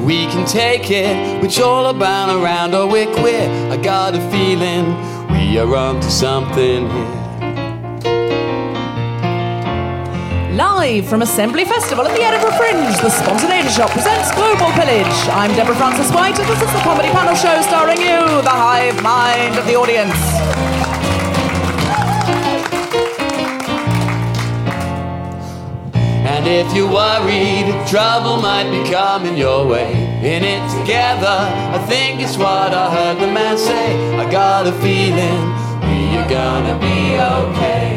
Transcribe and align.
We 0.00 0.26
can 0.26 0.46
take 0.46 0.90
it, 0.90 1.42
which 1.42 1.60
all 1.60 1.86
about 1.86 2.28
around, 2.28 2.74
or 2.74 2.86
we're 2.86 3.12
queer. 3.14 3.48
I 3.70 3.76
got 3.76 4.14
a 4.14 4.20
feeling 4.30 4.94
we 5.30 5.58
are 5.58 5.74
onto 5.74 6.08
something 6.08 6.90
here. 6.90 7.24
Live 10.56 11.08
from 11.08 11.22
Assembly 11.22 11.64
Festival 11.64 12.06
at 12.06 12.14
the 12.14 12.22
Edinburgh 12.22 12.56
Fringe, 12.56 12.96
the 13.00 13.10
Spontaneity 13.10 13.68
Shop 13.70 13.90
presents 13.90 14.30
Global 14.34 14.70
Pillage. 14.72 15.14
I'm 15.30 15.54
Deborah 15.56 15.74
Frances 15.74 16.12
White, 16.12 16.38
and 16.38 16.48
this 16.48 16.62
is 16.62 16.72
the 16.72 16.80
comedy 16.80 17.08
panel 17.08 17.34
show 17.34 17.60
starring 17.62 17.98
you, 17.98 18.42
the 18.42 18.50
hive 18.50 19.02
mind 19.02 19.58
of 19.58 19.66
the 19.66 19.74
audience. 19.74 20.33
And 26.46 26.66
if 26.68 26.76
you're 26.76 26.92
worried, 26.92 27.72
trouble 27.88 28.36
might 28.36 28.70
be 28.70 28.90
coming 28.90 29.34
your 29.34 29.66
way. 29.66 29.90
In 30.22 30.44
it 30.44 30.78
together, 30.78 31.26
I 31.26 31.82
think 31.88 32.20
it's 32.20 32.36
what 32.36 32.74
I 32.74 32.90
heard 32.94 33.18
the 33.18 33.28
man 33.32 33.56
say. 33.56 34.14
I 34.18 34.30
got 34.30 34.66
a 34.66 34.72
feeling 34.72 35.40
we 35.88 36.18
are 36.18 36.28
gonna 36.28 36.78
be 36.78 37.16
okay. 37.16 37.96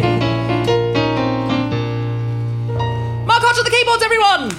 Mark 3.25 3.43
Hodge 3.43 3.57
on 3.57 3.65
the 3.65 3.69
keyboards, 3.69 4.03
everyone! 4.05 4.55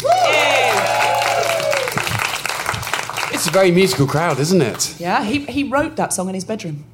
It's 3.32 3.46
a 3.46 3.50
very 3.50 3.70
musical 3.70 4.06
crowd, 4.06 4.38
isn't 4.38 4.60
it? 4.60 5.00
Yeah, 5.00 5.24
he, 5.24 5.46
he 5.46 5.64
wrote 5.64 5.96
that 5.96 6.12
song 6.12 6.28
in 6.28 6.34
his 6.34 6.44
bedroom. 6.44 6.84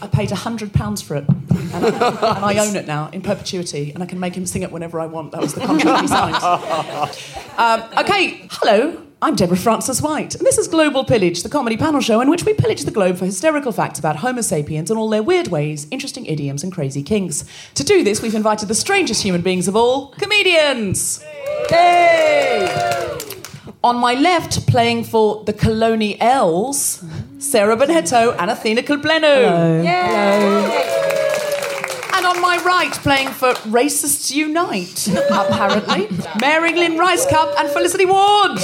I 0.00 0.06
paid 0.08 0.30
£100 0.30 1.02
for 1.02 1.16
it. 1.16 1.24
And 1.28 1.84
I, 1.84 2.36
and 2.36 2.44
I 2.44 2.58
own 2.66 2.76
it 2.76 2.86
now 2.86 3.08
in 3.10 3.22
perpetuity, 3.22 3.92
and 3.92 4.02
I 4.02 4.06
can 4.06 4.18
make 4.20 4.34
him 4.34 4.46
sing 4.46 4.62
it 4.62 4.70
whenever 4.70 5.00
I 5.00 5.06
want. 5.06 5.32
That 5.32 5.40
was 5.40 5.54
the 5.54 5.60
contract 5.60 6.02
we 6.02 6.08
signed. 6.08 6.36
Um, 7.58 7.82
okay, 7.98 8.46
hello. 8.50 9.02
I'm 9.20 9.36
Deborah 9.36 9.56
Frances 9.56 10.02
White, 10.02 10.34
and 10.34 10.44
this 10.44 10.58
is 10.58 10.66
Global 10.66 11.04
Pillage, 11.04 11.44
the 11.44 11.48
comedy 11.48 11.76
panel 11.76 12.00
show 12.00 12.20
in 12.20 12.28
which 12.28 12.44
we 12.44 12.54
pillage 12.54 12.82
the 12.82 12.90
globe 12.90 13.18
for 13.18 13.24
hysterical 13.24 13.70
facts 13.70 14.00
about 14.00 14.16
Homo 14.16 14.40
sapiens 14.40 14.90
and 14.90 14.98
all 14.98 15.08
their 15.08 15.22
weird 15.22 15.46
ways, 15.46 15.86
interesting 15.92 16.26
idioms, 16.26 16.64
and 16.64 16.72
crazy 16.72 17.04
kinks. 17.04 17.44
To 17.74 17.84
do 17.84 18.02
this, 18.02 18.20
we've 18.20 18.34
invited 18.34 18.66
the 18.66 18.74
strangest 18.74 19.22
human 19.22 19.40
beings 19.40 19.68
of 19.68 19.76
all 19.76 20.08
comedians. 20.18 21.22
Hey! 21.68 22.68
On 23.84 23.96
my 23.96 24.14
left, 24.14 24.66
playing 24.66 25.04
for 25.04 25.44
the 25.44 25.52
Colonials, 25.52 27.04
Sarah 27.42 27.76
Bennetto 27.76 28.36
and 28.38 28.50
Athena 28.50 28.82
Kugblenu. 28.82 29.84
And 32.14 32.26
on 32.26 32.40
my 32.40 32.56
right, 32.64 32.92
playing 32.92 33.28
for 33.30 33.52
Racists 33.64 34.30
Unite, 34.32 35.08
apparently, 35.30 36.08
Mary 36.40 36.72
Lynn 36.74 36.92
Rajskub 36.92 37.54
and 37.58 37.68
Felicity 37.70 38.06
Ward. 38.06 38.58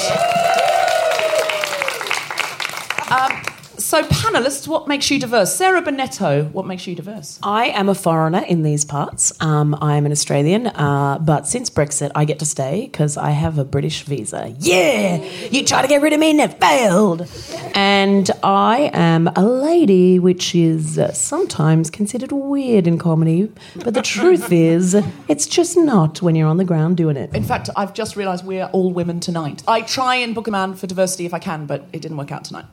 Um, 3.10 3.42
so, 3.88 4.02
panelists, 4.02 4.68
what 4.68 4.86
makes 4.86 5.10
you 5.10 5.18
diverse? 5.18 5.56
Sarah 5.56 5.80
Bennetto, 5.80 6.52
what 6.52 6.66
makes 6.66 6.86
you 6.86 6.94
diverse? 6.94 7.38
I 7.42 7.68
am 7.68 7.88
a 7.88 7.94
foreigner 7.94 8.44
in 8.46 8.62
these 8.62 8.84
parts. 8.84 9.32
Um, 9.40 9.74
I 9.80 9.96
am 9.96 10.04
an 10.04 10.12
Australian, 10.12 10.66
uh, 10.66 11.18
but 11.22 11.46
since 11.48 11.70
Brexit, 11.70 12.10
I 12.14 12.26
get 12.26 12.38
to 12.40 12.44
stay 12.44 12.82
because 12.82 13.16
I 13.16 13.30
have 13.30 13.56
a 13.56 13.64
British 13.64 14.02
visa. 14.02 14.54
Yeah, 14.58 15.24
you 15.50 15.64
tried 15.64 15.80
to 15.80 15.88
get 15.88 16.02
rid 16.02 16.12
of 16.12 16.20
me 16.20 16.32
and 16.32 16.40
it 16.40 16.60
failed. 16.60 17.26
And 17.74 18.30
I 18.42 18.90
am 18.92 19.28
a 19.28 19.42
lady, 19.42 20.18
which 20.18 20.54
is 20.54 20.98
uh, 20.98 21.10
sometimes 21.12 21.88
considered 21.88 22.30
weird 22.30 22.86
in 22.86 22.98
comedy, 22.98 23.50
but 23.82 23.94
the 23.94 24.02
truth 24.02 24.52
is, 24.52 25.02
it's 25.28 25.46
just 25.46 25.78
not 25.78 26.20
when 26.20 26.36
you're 26.36 26.48
on 26.48 26.58
the 26.58 26.64
ground 26.66 26.98
doing 26.98 27.16
it. 27.16 27.34
In 27.34 27.42
fact, 27.42 27.70
I've 27.74 27.94
just 27.94 28.16
realised 28.16 28.44
we're 28.44 28.66
all 28.66 28.92
women 28.92 29.18
tonight. 29.18 29.62
I 29.66 29.80
try 29.80 30.16
and 30.16 30.34
book 30.34 30.46
a 30.46 30.50
man 30.50 30.74
for 30.74 30.86
diversity 30.86 31.24
if 31.24 31.32
I 31.32 31.38
can, 31.38 31.64
but 31.64 31.86
it 31.94 32.02
didn't 32.02 32.18
work 32.18 32.32
out 32.32 32.44
tonight. 32.44 32.66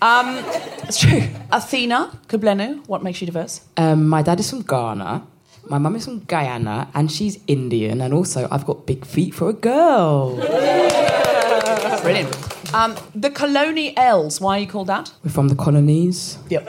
Um, 0.00 0.42
it's 0.84 0.98
true. 0.98 1.22
Athena 1.50 2.18
Kugblenu, 2.28 2.86
what 2.86 3.02
makes 3.02 3.20
you 3.20 3.26
diverse? 3.26 3.62
Um, 3.76 4.08
my 4.08 4.22
dad 4.22 4.38
is 4.40 4.50
from 4.50 4.62
Ghana. 4.62 5.26
My 5.68 5.78
mum 5.78 5.96
is 5.96 6.04
from 6.06 6.20
Guyana, 6.20 6.88
and 6.94 7.10
she's 7.12 7.38
Indian. 7.46 8.00
And 8.00 8.14
also, 8.14 8.48
I've 8.50 8.64
got 8.64 8.86
big 8.86 9.04
feet 9.04 9.34
for 9.34 9.50
a 9.50 9.52
girl. 9.52 10.36
Brilliant. 12.02 12.74
Um, 12.74 12.96
the 13.14 13.30
Colonials, 13.30 14.40
why 14.40 14.56
are 14.58 14.60
you 14.60 14.66
called 14.66 14.86
that? 14.88 15.12
We're 15.24 15.30
from 15.30 15.48
the 15.48 15.54
colonies. 15.54 16.38
Yep. 16.48 16.68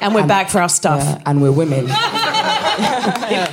And 0.00 0.14
we're 0.14 0.26
back 0.26 0.48
for 0.48 0.60
our 0.60 0.68
stuff. 0.68 1.02
Yeah, 1.02 1.22
and 1.26 1.40
we're 1.42 1.52
women. 1.52 1.88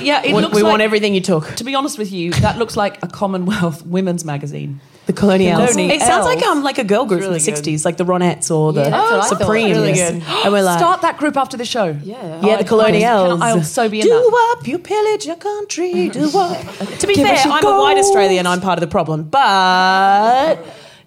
Yeah, 0.00 0.22
it 0.22 0.34
we 0.34 0.40
looks 0.40 0.54
we 0.54 0.62
like, 0.62 0.70
want 0.70 0.82
everything 0.82 1.14
you 1.14 1.20
took. 1.20 1.54
To 1.56 1.64
be 1.64 1.74
honest 1.74 1.98
with 1.98 2.10
you, 2.10 2.32
that 2.34 2.56
looks 2.56 2.76
like 2.76 3.02
a 3.02 3.06
Commonwealth 3.06 3.84
women's 3.84 4.24
magazine. 4.24 4.80
The 5.10 5.20
Colonials. 5.20 5.70
Colony 5.72 5.90
It 5.94 6.00
sounds 6.02 6.24
like 6.24 6.40
um 6.44 6.62
like 6.62 6.78
a 6.78 6.84
girl 6.84 7.04
group 7.04 7.20
Really 7.20 7.40
from 7.40 7.54
good. 7.54 7.64
the 7.64 7.72
'60s, 7.76 7.84
like 7.84 7.96
the 7.96 8.04
Ronettes 8.04 8.48
or 8.54 8.72
the 8.72 8.82
Yeah, 8.82 8.90
that's 8.90 9.10
what 9.10 9.20
I 9.20 9.28
thought. 9.28 9.38
Supremes. 9.40 9.76
Really 9.78 9.92
good. 9.94 10.22
And 10.44 10.52
we're 10.52 10.62
like, 10.62 10.78
Start 10.78 11.02
that 11.02 11.16
group 11.18 11.36
after 11.36 11.56
the 11.56 11.64
show. 11.64 11.96
Yeah. 12.02 12.40
yeah, 12.44 12.56
the 12.58 12.64
Colonials. 12.64 13.40
I'll 13.40 13.64
so 13.64 13.88
be 13.88 14.00
in 14.00 14.06
do 14.06 14.10
that. 14.10 14.56
up, 14.58 14.66
you 14.68 14.78
pillage 14.78 15.26
your 15.26 15.36
country. 15.36 16.08
Do 16.10 16.30
up. 16.38 16.58
to 17.00 17.06
be 17.08 17.14
Give 17.14 17.26
fair, 17.26 17.36
I'm 17.44 17.66
a 17.66 17.78
white. 17.80 17.98
Australian. 17.98 18.46
I'm 18.46 18.60
part 18.60 18.78
of 18.78 18.82
the 18.82 18.86
problem, 18.86 19.24
but 19.24 20.58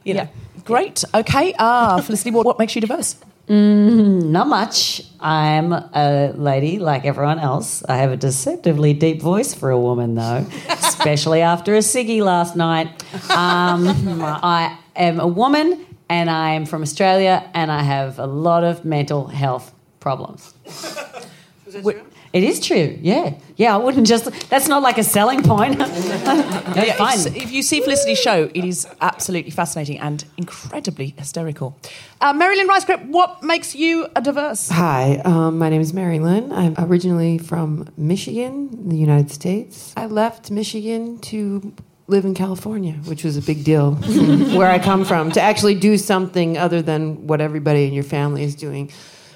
you 0.04 0.14
know. 0.16 0.24
Yeah. 0.24 0.64
Great. 0.66 1.04
Okay. 1.14 1.54
Ah, 1.60 2.00
Felicity 2.02 2.32
Ward, 2.32 2.46
what 2.46 2.58
makes 2.60 2.74
you 2.76 2.82
diverse? 2.82 3.16
Not 3.50 4.48
much. 4.48 5.02
I'm 5.20 5.74
a 5.74 6.32
lady 6.36 6.80
like 6.80 7.06
everyone 7.06 7.40
else. 7.40 7.84
I 7.84 7.98
have 7.98 8.12
a 8.12 8.18
deceptively 8.18 8.94
deep 8.94 9.22
voice 9.22 9.54
for 9.54 9.70
a 9.70 9.80
woman, 9.80 10.16
though, 10.16 10.46
especially 10.70 11.42
after 11.42 11.76
a 11.76 11.80
ciggy 11.80 12.22
last 12.24 12.56
night. 12.56 12.88
Um, 13.30 13.88
I 14.22 14.78
am 14.96 15.20
a 15.20 15.28
woman 15.28 15.86
and 16.10 16.30
I 16.30 16.52
am 16.52 16.66
from 16.66 16.82
Australia 16.82 17.50
and 17.54 17.72
I 17.72 17.82
have 17.82 18.20
a 18.20 18.28
lot 18.28 18.64
of 18.64 18.86
mental 18.86 19.28
health 19.28 19.74
problems. 20.00 20.54
It 22.34 22.44
is 22.44 22.60
true, 22.60 22.98
yeah. 23.00 23.36
Yeah, 23.58 23.76
I 23.76 23.78
wouldn't 23.78 24.08
just. 24.08 24.26
That's 24.50 24.68
not 24.68 24.82
like 24.82 24.98
a 24.98 25.04
selling 25.04 25.44
point. 25.44 25.78
that's 25.78 26.76
Yeah, 26.76 26.96
fine. 26.96 27.20
If, 27.20 27.36
if 27.36 27.52
you 27.52 27.62
see 27.62 27.80
Felicity's 27.80 28.20
show, 28.20 28.50
it 28.54 28.66
is 28.66 28.88
absolutely 29.02 29.52
fascinating 29.52 30.00
and 30.00 30.26
incredibly 30.38 31.14
hysterical. 31.16 31.78
Uh, 32.20 32.34
Marilyn 32.34 32.68
Rajskub, 32.68 33.08
what 33.10 33.44
makes 33.44 33.76
you 33.76 34.08
a 34.16 34.22
diverse? 34.22 34.70
Hi, 34.70 35.22
um, 35.24 35.60
my 35.60 35.70
name 35.70 35.82
is 35.82 35.94
Marilyn. 35.94 36.52
I'm 36.52 36.74
originally 36.80 37.38
from 37.38 37.88
Michigan, 37.98 38.90
the 38.90 38.98
United 38.98 39.30
States. 39.30 39.94
I 39.96 40.08
left 40.08 40.50
Michigan 40.50 41.20
to 41.20 41.72
live 42.08 42.26
in 42.26 42.34
California, 42.34 42.94
which 43.06 43.24
was 43.24 43.38
a 43.38 43.42
big 43.44 43.64
deal 43.64 43.94
where 44.58 44.72
I 44.72 44.80
come 44.80 45.06
from, 45.06 45.32
to 45.34 45.42
actually 45.42 45.76
do 45.76 46.00
something 46.00 46.58
other 46.58 46.82
than 46.82 47.28
what 47.28 47.42
everybody 47.42 47.86
in 47.86 47.94
your 47.94 48.04
family 48.04 48.42
is 48.44 48.56
doing. 48.56 48.92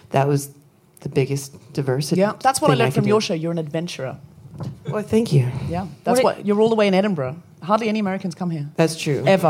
That 0.10 0.28
was 0.28 0.50
the 1.02 1.10
biggest 1.10 1.74
diversity. 1.74 2.22
Yeah, 2.22 2.34
that's 2.42 2.62
what 2.62 2.72
I 2.72 2.74
learned 2.76 2.94
could 2.94 3.02
from 3.02 3.08
your 3.08 3.22
show. 3.22 3.34
You're 3.34 3.52
an 3.52 3.58
adventurer. 3.58 4.18
Well, 4.90 5.04
thank 5.04 5.32
you. 5.34 5.52
Yeah, 5.70 5.88
that's 6.04 6.22
What 6.24 6.38
what, 6.38 6.46
you're 6.46 6.60
all 6.60 6.70
the 6.70 6.76
way 6.76 6.88
in 6.88 6.94
Edinburgh. 6.94 7.42
Hardly 7.62 7.90
any 7.90 8.00
Americans 8.00 8.36
come 8.36 8.50
here. 8.50 8.68
That's 8.76 9.00
true. 9.00 9.24
Ever. 9.26 9.50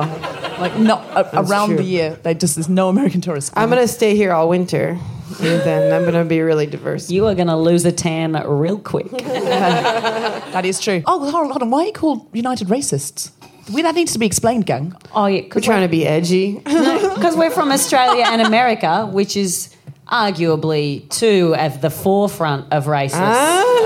Like, 0.60 0.78
not 0.78 1.06
a, 1.16 1.42
around 1.42 1.70
true. 1.70 1.78
the 1.78 1.84
year. 1.84 2.18
They 2.24 2.34
just, 2.34 2.56
there's 2.56 2.70
no 2.70 2.90
American 2.90 3.22
tourists. 3.22 3.52
I'm 3.56 3.70
gonna 3.70 3.88
stay 3.88 4.16
here 4.16 4.32
all 4.32 4.50
winter, 4.50 4.98
and 5.40 5.62
then 5.62 5.94
I'm 5.94 6.04
gonna 6.04 6.26
be 6.26 6.42
really 6.42 6.66
diverse. 6.66 7.10
You 7.12 7.28
are 7.28 7.36
going 7.36 7.48
to 7.48 7.56
lose 7.56 7.86
a 7.86 7.92
tan 7.92 8.34
real 8.34 8.80
quick. 8.80 9.10
that 9.12 10.66
is 10.66 10.80
true. 10.80 11.04
Oh, 11.06 11.20
hold 11.20 11.36
on, 11.36 11.50
hold 11.52 11.62
on. 11.62 11.70
Why 11.70 11.84
are 11.84 11.86
you 11.88 11.94
called 11.94 12.28
United 12.34 12.70
Racists? 12.70 13.32
We, 13.72 13.82
that 13.82 13.96
needs 13.96 14.14
to 14.14 14.20
be 14.20 14.26
explained, 14.26 14.66
gang. 14.66 14.96
Oh, 15.14 15.26
yeah. 15.26 15.42
We're 15.54 15.62
trying 15.62 15.82
to 15.82 15.90
be 15.90 16.08
edgy. 16.08 16.54
Because 16.54 17.36
we're 17.36 17.52
from 17.52 17.72
Australia 17.72 18.24
and 18.26 18.42
America, 18.42 19.06
which 19.06 19.36
is 19.36 19.76
arguably 20.10 21.08
two 21.10 21.56
of 21.58 21.82
the 21.82 21.90
forefront 21.90 22.72
of 22.72 22.86
racist, 22.86 23.14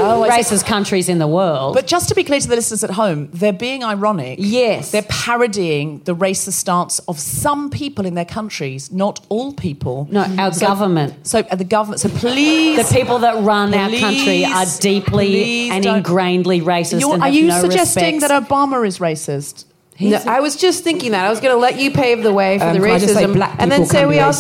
Oh, 0.03 0.25
racist 0.29 0.65
countries 0.65 1.09
in 1.09 1.19
the 1.19 1.27
world. 1.27 1.75
But 1.75 1.85
just 1.87 2.09
to 2.09 2.15
be 2.15 2.23
clear 2.23 2.39
to 2.39 2.47
the 2.47 2.55
listeners 2.55 2.83
at 2.83 2.91
home, 2.91 3.29
they're 3.33 3.53
being 3.53 3.83
ironic. 3.83 4.37
Yes. 4.41 4.91
They're 4.91 5.03
parodying 5.03 5.99
the 6.05 6.15
racist 6.15 6.53
stance 6.53 6.99
of 7.07 7.19
some 7.19 7.69
people 7.69 8.05
in 8.05 8.15
their 8.15 8.25
countries, 8.25 8.91
not 8.91 9.19
all 9.29 9.53
people. 9.53 10.07
no, 10.11 10.21
our 10.37 10.51
So- 10.53 10.65
government. 10.65 11.27
So 11.27 11.39
uh, 11.39 11.55
the 11.55 11.63
government. 11.63 11.99
So 12.01 12.09
please, 12.09 12.77
The 12.87 12.93
people 12.95 13.19
that 13.19 13.43
run 13.43 13.73
our 13.73 13.89
country 13.89 14.45
are 14.45 14.65
deeply 14.79 15.69
and 15.69 15.83
ingrainedly 15.85 16.61
racist. 16.61 16.99
You're- 17.01 17.13
and 17.13 17.21
are 17.23 17.25
have 17.27 17.35
you 17.35 17.47
no 17.47 17.61
suggesting 17.61 18.15
respect. 18.15 18.31
that 18.31 18.47
Obama 18.49 18.85
is 18.87 18.99
racist? 18.99 19.65
No, 19.99 20.17
I 20.25 20.39
was 20.39 20.55
just 20.55 20.83
thinking 20.83 21.11
that 21.11 21.25
I 21.25 21.29
was 21.29 21.39
gonna 21.39 21.57
let 21.57 21.79
you 21.79 21.91
pave 21.91 22.23
the 22.23 22.33
way 22.33 22.57
for 22.57 22.65
Um, 22.65 22.73
the 22.73 22.79
can 22.79 22.89
I 22.91 22.97
just 22.99 23.13
say 23.13 23.23
racism, 23.25 23.33
black 23.33 23.55
and 23.59 23.71
then 23.71 23.85
say 23.85 24.05
we 24.07 24.15
be 24.15 24.19
all 24.19 24.33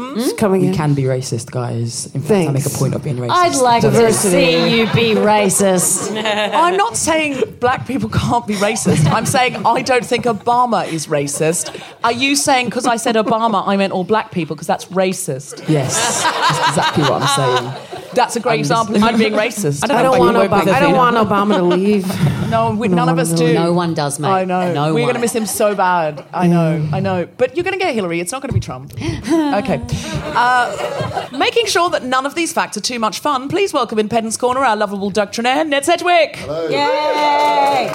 racist? 0.00 0.14
Just 0.16 0.38
coming 0.38 0.60
We 0.62 0.66
in. 0.68 0.74
can 0.74 0.94
be 0.94 1.02
racist, 1.04 1.50
guys. 1.50 2.12
In 2.14 2.20
fact, 2.22 2.48
I 2.48 2.52
make 2.52 2.66
a 2.66 2.70
point 2.70 2.94
of 2.94 3.02
being 3.04 3.16
racist. 3.16 3.30
I'd 3.30 3.56
like 3.56 3.82
Diversity. 3.82 4.36
to 4.36 4.68
see 4.68 4.78
you 4.78 4.86
be 4.92 5.14
racist. 5.20 6.10
I'm 6.54 6.76
not 6.76 6.96
saying 6.96 7.56
black 7.60 7.86
people 7.86 8.08
can't 8.08 8.46
be 8.46 8.54
racist. 8.54 9.06
I'm 9.10 9.26
saying 9.26 9.56
I 9.66 9.82
don't 9.82 10.04
think 10.04 10.24
Obama 10.24 10.86
is 10.90 11.06
racist. 11.06 11.80
Are 12.04 12.12
you 12.12 12.36
saying 12.36 12.66
because 12.66 12.86
I 12.86 12.96
said 12.96 13.14
Obama, 13.16 13.62
I 13.66 13.76
meant 13.76 13.92
all 13.92 14.04
black 14.04 14.30
people 14.32 14.56
because 14.56 14.66
that's 14.66 14.86
racist? 14.86 15.68
Yes, 15.68 16.22
that's 16.22 16.68
exactly 16.68 17.02
what 17.04 17.22
I'm 17.22 17.28
saying. 17.36 17.98
That's 18.12 18.34
a 18.34 18.40
great 18.40 18.54
I'm 18.54 18.58
example 18.60 18.96
of 18.96 19.02
you 19.12 19.16
being 19.18 19.32
racist. 19.34 19.88
I 19.90 20.02
don't 20.02 20.18
want 20.18 20.36
Obama. 20.36 20.68
I 20.68 20.80
don't 20.80 20.96
want 20.96 21.16
Obama 21.16 21.56
to 21.56 21.62
leave. 21.62 22.06
No, 22.50 22.74
we, 22.74 22.88
none 22.88 23.08
of 23.08 23.16
us 23.16 23.32
do. 23.32 23.54
No 23.54 23.72
one 23.72 23.94
does, 23.94 24.18
mate. 24.18 24.26
I 24.28 24.44
know. 24.44 24.72
No 24.72 24.92
We're 24.92 25.02
going 25.02 25.14
to 25.14 25.20
miss 25.20 25.32
him 25.36 25.46
so 25.46 25.76
bad. 25.76 26.24
I 26.34 26.48
know. 26.48 26.84
I 26.92 26.98
know. 26.98 27.28
But 27.36 27.54
you're 27.56 27.62
going 27.62 27.78
to 27.78 27.84
get 27.84 27.94
Hillary. 27.94 28.18
It's 28.18 28.32
not 28.32 28.42
going 28.42 28.48
to 28.48 28.54
be 28.54 28.58
Trump. 28.58 28.92
Okay. 28.94 29.78
Uh, 29.92 31.28
making 31.32 31.66
sure 31.66 31.90
that 31.90 32.04
none 32.04 32.26
of 32.26 32.34
these 32.34 32.52
facts 32.52 32.76
are 32.76 32.80
too 32.80 32.98
much 32.98 33.18
fun, 33.20 33.48
please 33.48 33.72
welcome 33.72 33.98
in 33.98 34.08
Pedant's 34.08 34.36
Corner 34.36 34.64
our 34.64 34.76
lovable 34.76 35.10
doctrinaire, 35.10 35.64
Ned 35.64 35.84
Sedgwick. 35.84 36.36
Yay! 36.70 37.92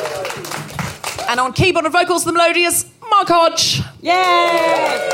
And 1.30 1.40
on 1.40 1.54
keyboard 1.54 1.86
and 1.86 1.94
vocals, 1.94 2.26
the 2.26 2.32
melodious 2.34 2.86
Mark 3.10 3.28
Hodge. 3.30 3.82
Yay! 4.02 5.10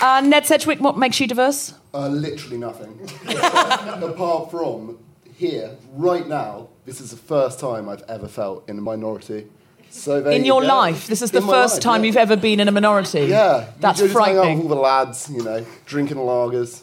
Uh, 0.00 0.20
Ned 0.22 0.46
Sedgwick, 0.46 0.80
what 0.80 0.96
makes 0.96 1.20
you 1.20 1.26
diverse? 1.26 1.74
Uh, 1.92 2.08
literally 2.08 2.56
nothing. 2.58 2.98
Apart 3.28 4.50
from 4.50 4.98
here, 5.34 5.76
right 5.92 6.26
now, 6.26 6.68
this 6.84 7.00
is 7.00 7.10
the 7.10 7.16
first 7.16 7.58
time 7.58 7.88
I've 7.88 8.02
ever 8.08 8.28
felt 8.28 8.68
in 8.68 8.78
a 8.78 8.82
minority. 8.82 9.46
So 9.90 10.24
in 10.28 10.44
your 10.44 10.62
life, 10.62 11.06
this 11.08 11.20
is 11.20 11.30
the 11.32 11.38
In 11.38 11.46
first 11.48 11.74
life, 11.74 11.82
time 11.82 12.02
yeah. 12.02 12.06
you've 12.08 12.16
ever 12.16 12.36
been 12.36 12.60
in 12.60 12.68
a 12.68 12.72
minority. 12.72 13.22
Yeah, 13.26 13.66
That's 13.80 14.00
you 14.00 14.06
just 14.08 14.18
hang 14.18 14.36
out 14.36 14.40
with 14.40 14.44
frightening. 14.44 14.62
all 14.62 14.68
the 14.68 14.74
lads, 14.76 15.28
you 15.30 15.42
know, 15.42 15.66
drinking 15.84 16.16
lagers, 16.18 16.82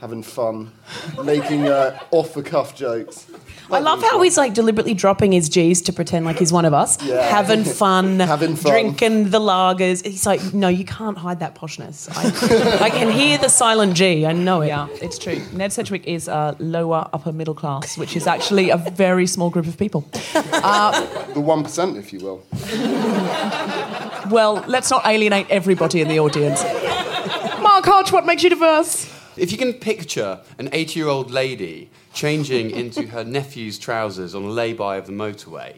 having 0.00 0.22
fun, 0.22 0.72
making 1.24 1.68
uh, 1.68 1.98
off-the-cuff 2.10 2.74
jokes. 2.74 3.26
I 3.72 3.78
love 3.78 4.02
how 4.02 4.20
he's 4.22 4.36
like 4.36 4.52
deliberately 4.54 4.94
dropping 4.94 5.32
his 5.32 5.48
G's 5.48 5.80
to 5.82 5.92
pretend 5.92 6.24
like 6.24 6.38
he's 6.38 6.52
one 6.52 6.64
of 6.64 6.74
us, 6.74 7.00
Yeah. 7.02 7.22
having 7.22 7.64
fun, 7.82 8.18
Having 8.20 8.56
fun. 8.56 8.72
drinking 8.72 9.30
the 9.30 9.38
lagers. 9.40 10.04
He's 10.04 10.26
like, 10.26 10.52
no, 10.52 10.68
you 10.68 10.84
can't 10.84 11.16
hide 11.16 11.40
that 11.40 11.54
poshness. 11.54 12.08
I, 12.10 12.84
I 12.86 12.90
can 12.90 13.10
hear 13.10 13.38
the 13.38 13.48
silent 13.48 13.94
G. 13.94 14.26
I 14.26 14.32
know 14.32 14.62
it. 14.62 14.68
Yeah, 14.68 14.88
it's 15.00 15.18
true. 15.18 15.40
Ned 15.52 15.72
Sedgwick 15.72 16.06
is 16.06 16.28
uh, 16.28 16.54
lower 16.58 17.08
upper 17.12 17.32
middle 17.32 17.54
class, 17.54 17.96
which 17.96 18.16
is 18.16 18.26
actually 18.26 18.70
a 18.70 18.76
very 18.76 19.26
small 19.26 19.50
group 19.50 19.66
of 19.66 19.76
people. 19.78 20.04
Uh, 20.62 21.00
The 21.32 21.40
1%, 21.40 21.96
if 21.96 22.12
you 22.12 22.18
will. 22.20 22.42
well, 24.30 24.62
let's 24.66 24.90
not 24.90 25.06
alienate 25.06 25.46
everybody 25.50 26.00
in 26.00 26.08
the 26.08 26.18
audience. 26.18 26.62
Mark 27.62 27.84
Hodge, 27.84 28.12
what 28.12 28.26
makes 28.26 28.42
you 28.42 28.50
diverse? 28.50 29.06
If 29.36 29.52
you 29.52 29.58
can 29.58 29.72
picture 29.74 30.40
an 30.58 30.68
80 30.72 30.98
year 31.00 31.08
old 31.08 31.30
lady 31.30 31.90
changing 32.12 32.70
into 32.70 33.06
her 33.06 33.24
nephew's 33.24 33.78
trousers 33.78 34.34
on 34.34 34.42
a 34.44 34.50
lay 34.50 34.72
by 34.72 34.96
of 34.96 35.06
the 35.06 35.12
motorway, 35.12 35.74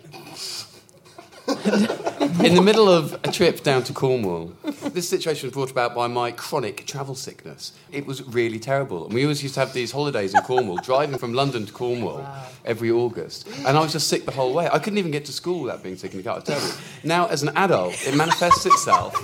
in 2.44 2.54
the 2.54 2.62
middle 2.62 2.88
of 2.88 3.14
a 3.24 3.30
trip 3.30 3.62
down 3.62 3.82
to 3.84 3.92
Cornwall, 3.92 4.52
this 4.92 5.08
situation 5.08 5.48
was 5.48 5.54
brought 5.54 5.70
about 5.70 5.94
by 5.94 6.06
my 6.06 6.30
chronic 6.32 6.86
travel 6.86 7.14
sickness. 7.14 7.72
It 7.90 8.06
was 8.06 8.22
really 8.22 8.58
terrible. 8.58 9.04
And 9.04 9.14
we 9.14 9.22
always 9.22 9.42
used 9.42 9.54
to 9.54 9.60
have 9.60 9.72
these 9.72 9.90
holidays 9.90 10.34
in 10.34 10.40
Cornwall, 10.42 10.78
driving 10.78 11.18
from 11.18 11.34
London 11.34 11.66
to 11.66 11.72
Cornwall 11.72 12.26
every 12.64 12.90
August. 12.90 13.48
And 13.66 13.76
I 13.76 13.80
was 13.80 13.92
just 13.92 14.08
sick 14.08 14.24
the 14.24 14.32
whole 14.32 14.52
way. 14.54 14.68
I 14.72 14.78
couldn't 14.78 14.98
even 14.98 15.10
get 15.10 15.24
to 15.26 15.32
school 15.32 15.62
without 15.62 15.82
being 15.82 15.96
sick 15.96 16.12
in 16.12 16.18
the 16.18 16.24
car. 16.24 16.38
It 16.38 16.46
was 16.46 16.60
terrible. 16.60 16.80
Now, 17.04 17.26
as 17.26 17.42
an 17.42 17.50
adult, 17.56 17.94
it 18.06 18.16
manifests 18.16 18.66
itself 18.66 19.14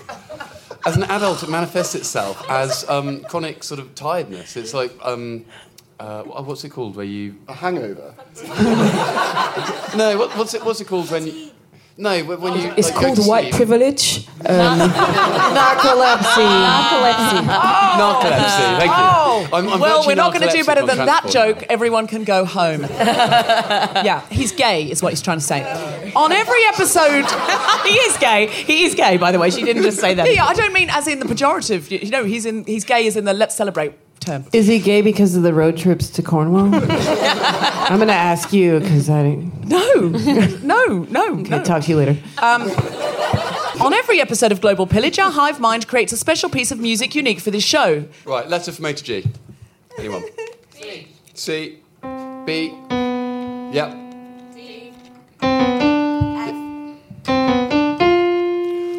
as 0.87 0.96
an 0.96 1.05
adult, 1.05 1.43
it 1.43 1.50
manifests 1.50 1.94
itself 1.94 2.49
as 2.49 2.88
um, 2.88 3.20
chronic 3.25 3.62
sort 3.62 3.81
of 3.81 3.94
tiredness. 3.94 4.56
It's 4.56 4.72
like, 4.72 4.93
um, 5.02 5.44
uh, 6.00 6.23
what's 6.25 6.65
it 6.65 6.71
called 6.71 6.97
where 6.97 7.05
you. 7.05 7.37
A 7.49 7.55
hangover. 7.55 8.15
No, 9.97 10.19
what, 10.19 10.37
what's, 10.37 10.55
it, 10.55 10.65
what's 10.65 10.81
it 10.81 10.87
called 10.87 11.11
when 11.11 11.27
you. 11.27 11.50
No, 11.97 12.23
when 12.25 12.41
when 12.41 12.53
you. 12.61 12.73
It's 12.77 12.91
like, 12.93 13.00
called 13.17 13.27
white 13.27 13.45
sleep. 13.45 13.55
privilege. 13.55 14.29
Um, 14.47 14.79
Narcolepsy. 15.59 16.47
Narcolepsy. 16.47 17.41
Narcolepsy, 17.99 18.79
thank 18.79 18.91
you. 18.91 18.97
Oh, 18.97 19.49
I'm- 19.53 19.69
I'm 19.69 19.81
well, 19.81 20.05
we're 20.06 20.15
not 20.15 20.33
going 20.33 20.47
to 20.49 20.55
do 20.56 20.62
better 20.65 20.87
than 20.87 20.99
that 20.99 21.27
joke. 21.29 21.62
now. 21.62 21.67
Everyone 21.71 22.06
can 22.06 22.23
go 22.25 22.44
home. 22.44 22.83
yeah, 22.83 24.25
he's 24.31 24.53
gay, 24.53 24.89
is 24.89 25.03
what 25.03 25.11
he's 25.12 25.23
trying 25.23 25.39
to 25.39 25.44
say. 25.44 25.62
On 26.15 26.31
every 26.31 26.65
episode, 26.67 27.25
he 27.85 27.94
is 27.94 28.17
gay. 28.19 28.47
He 28.47 28.85
is 28.85 28.94
gay, 28.94 29.17
by 29.17 29.33
the 29.33 29.39
way. 29.41 29.51
She 29.51 29.62
didn't 29.65 29.83
just 29.83 29.99
say 29.99 30.15
that. 30.15 30.33
yeah, 30.33 30.44
I 30.44 30.55
don't 30.55 30.73
mean 30.73 30.91
as 30.91 31.09
in 31.09 31.19
the 31.19 31.27
pejorative. 31.27 31.91
You 31.91 32.11
know, 32.11 32.25
he's 32.25 32.47
in 32.47 32.65
he's 32.65 32.85
gay 32.85 33.06
as 33.09 33.17
in 33.17 33.25
the 33.25 33.33
let's 33.35 33.56
celebrate 33.56 33.93
term. 34.29 34.45
Is 34.53 34.67
he 34.67 34.79
gay 34.79 35.01
because 35.03 35.35
of 35.37 35.43
the 35.43 35.53
road 35.55 35.77
trips 35.77 36.11
to 36.11 36.23
Cornwall? 36.23 36.75
I'm 36.75 37.97
going 37.97 38.09
to 38.09 38.15
ask 38.15 38.53
you 38.53 38.81
because 38.81 39.09
I 39.09 39.23
didn't 39.23 39.65
No, 39.65 40.08
no, 40.63 41.06
no, 41.11 41.27
no. 41.35 41.63
talk 41.65 41.82
to 41.85 41.91
you 41.91 41.97
later. 41.97 42.17
On 42.43 43.93
every 43.94 44.20
episode 44.20 44.51
of 44.53 44.61
Global 44.61 44.87
Pillage, 44.87 45.19
our 45.19 45.31
hive 45.31 45.61
mind 45.61 45.87
creates 45.89 46.13
a 46.13 46.17
special 46.17 46.51
piece 46.51 46.70
of 46.73 46.79
music 46.81 47.15
unique 47.15 47.41
for 47.41 47.51
this 47.51 47.65
show. 47.65 48.05
Right, 48.25 48.47
letter 48.49 48.73
from 48.73 48.85
A 48.87 48.93
to 48.93 49.05
G. 49.05 49.25
Anyone? 49.99 50.25
C. 51.35 51.79
B. 52.44 52.73
Yep. 53.73 53.94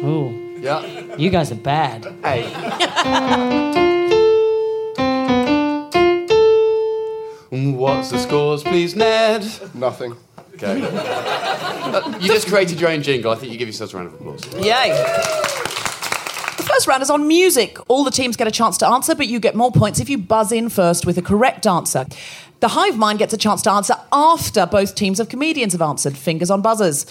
Ooh, 0.02 0.56
Yeah. 0.60 1.16
you 1.16 1.30
guys 1.30 1.52
are 1.52 1.56
bad. 1.56 2.02
Mm, 2.04 3.86
What's 7.50 8.10
the 8.10 8.18
scores, 8.18 8.62
please, 8.62 8.94
Ned? 8.94 9.44
Nothing. 9.74 10.16
Okay. 10.54 10.88
Uh, 11.80 12.16
you 12.20 12.28
just 12.28 12.46
created 12.46 12.78
your 12.78 12.88
own 12.90 13.02
jingle. 13.02 13.32
I 13.32 13.34
think 13.34 13.50
you 13.50 13.58
give 13.58 13.66
yourselves 13.66 13.94
a 13.94 13.96
round 13.96 14.08
of 14.08 14.14
applause. 14.14 14.44
Yay! 14.54 14.90
The 16.56 16.62
first 16.62 16.86
round 16.86 17.02
is 17.02 17.10
on 17.10 17.26
music. 17.26 17.78
All 17.88 18.04
the 18.04 18.12
teams 18.12 18.36
get 18.36 18.46
a 18.46 18.50
chance 18.52 18.78
to 18.78 18.86
answer, 18.86 19.14
but 19.16 19.26
you 19.26 19.40
get 19.40 19.56
more 19.56 19.72
points 19.72 19.98
if 19.98 20.08
you 20.08 20.16
buzz 20.16 20.52
in 20.52 20.68
first 20.68 21.04
with 21.04 21.18
a 21.18 21.22
correct 21.22 21.66
answer. 21.66 22.06
The 22.60 22.68
hive 22.68 22.96
mind 22.96 23.18
gets 23.18 23.32
a 23.32 23.36
chance 23.36 23.62
to 23.62 23.72
answer 23.72 23.94
after 24.12 24.66
both 24.66 24.94
teams 24.94 25.18
of 25.18 25.28
comedians 25.28 25.72
have 25.72 25.82
answered. 25.82 26.16
Fingers 26.16 26.50
on 26.50 26.62
buzzers. 26.62 27.06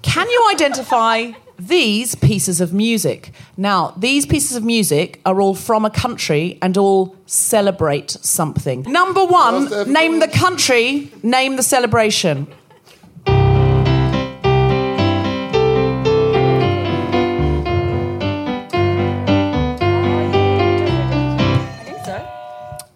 Can 0.00 0.28
you 0.28 0.48
identify 0.52 1.32
these 1.68 2.14
pieces 2.14 2.60
of 2.60 2.72
music? 2.72 3.30
Now, 3.56 3.94
these 3.96 4.26
pieces 4.26 4.56
of 4.56 4.64
music 4.64 5.20
are 5.24 5.40
all 5.40 5.54
from 5.54 5.84
a 5.84 5.90
country 5.90 6.58
and 6.60 6.76
all 6.76 7.16
celebrate 7.26 8.10
something. 8.10 8.82
Number 8.82 9.24
one, 9.24 9.92
name 9.92 10.18
the 10.18 10.28
country, 10.28 11.12
name 11.22 11.56
the 11.56 11.62
celebration. 11.62 12.46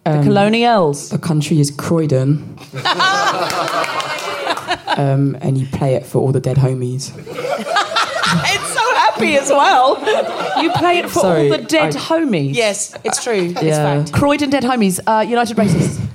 The 0.05 0.23
Colonials. 0.23 1.11
the 1.11 1.19
country 1.19 1.59
is 1.59 1.73
Croydon. 1.73 2.57
um, 4.97 5.37
and 5.41 5.59
you 5.59 5.67
play 5.67 5.95
it 5.95 6.07
for 6.07 6.21
all 6.21 6.31
the 6.31 6.41
dead 6.41 6.59
homies. 6.59 7.13
It's 8.55 8.73
so 8.75 8.95
happy. 8.95 9.33
happy 9.33 9.37
as 9.39 9.51
well. 9.51 9.97
You 10.63 10.71
play 10.73 10.99
it 10.99 11.05
for 11.11 11.21
Sorry, 11.21 11.51
all 11.51 11.57
the 11.59 11.65
dead 11.65 11.95
I- 11.97 11.99
homies. 11.99 12.55
Yes, 12.55 12.95
it's 13.05 13.23
true. 13.23 13.51
It's 13.51 13.63
Yeah. 13.63 13.83
fact. 14.05 14.13
Croydon 14.13 14.51
dead 14.51 14.63
homies. 14.65 15.01
Uh, 15.07 15.21
United 15.21 15.57
Racists. 15.57 16.01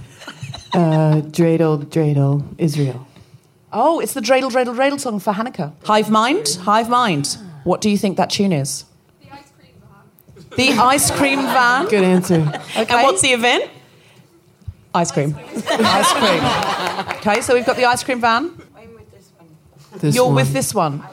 Uh, 0.74 1.20
dreidel, 1.38 1.84
dreidel, 1.86 2.42
Israel. 2.58 3.06
Oh, 3.74 4.00
it's 4.00 4.14
the 4.14 4.22
dreidel, 4.22 4.50
dreidel, 4.50 4.74
dreidel 4.74 4.98
song 5.02 5.20
for 5.20 5.34
Hanukkah. 5.34 5.74
Hive 5.84 6.10
Mind. 6.10 6.60
Hive 6.64 6.88
Mind. 6.88 7.38
What 7.66 7.82
do 7.82 7.90
you 7.90 7.98
think 7.98 8.16
that 8.16 8.30
tune 8.30 8.54
is? 8.54 8.86
The 9.22 9.30
ice 9.34 9.52
cream 9.60 9.74
van. 9.82 10.56
The 10.56 10.82
ice 10.82 11.12
cream 11.12 11.40
van. 11.42 11.88
Good 11.90 12.06
answer. 12.06 12.36
Okay. 12.78 12.94
And 12.94 13.04
what's 13.04 13.22
the 13.22 13.34
event? 13.34 13.70
ice 14.96 15.12
cream? 15.12 15.36
ice 16.00 16.12
cream. 16.14 17.18
Okay, 17.18 17.42
so 17.42 17.54
we've 17.54 17.66
got 17.66 17.76
the 17.76 17.84
ice 17.86 18.04
cream 18.06 18.22
van. 18.22 18.52
This 19.98 20.16
You're 20.16 20.28
one. 20.28 20.36
with 20.36 20.54
this 20.54 20.74
one. 20.74 21.04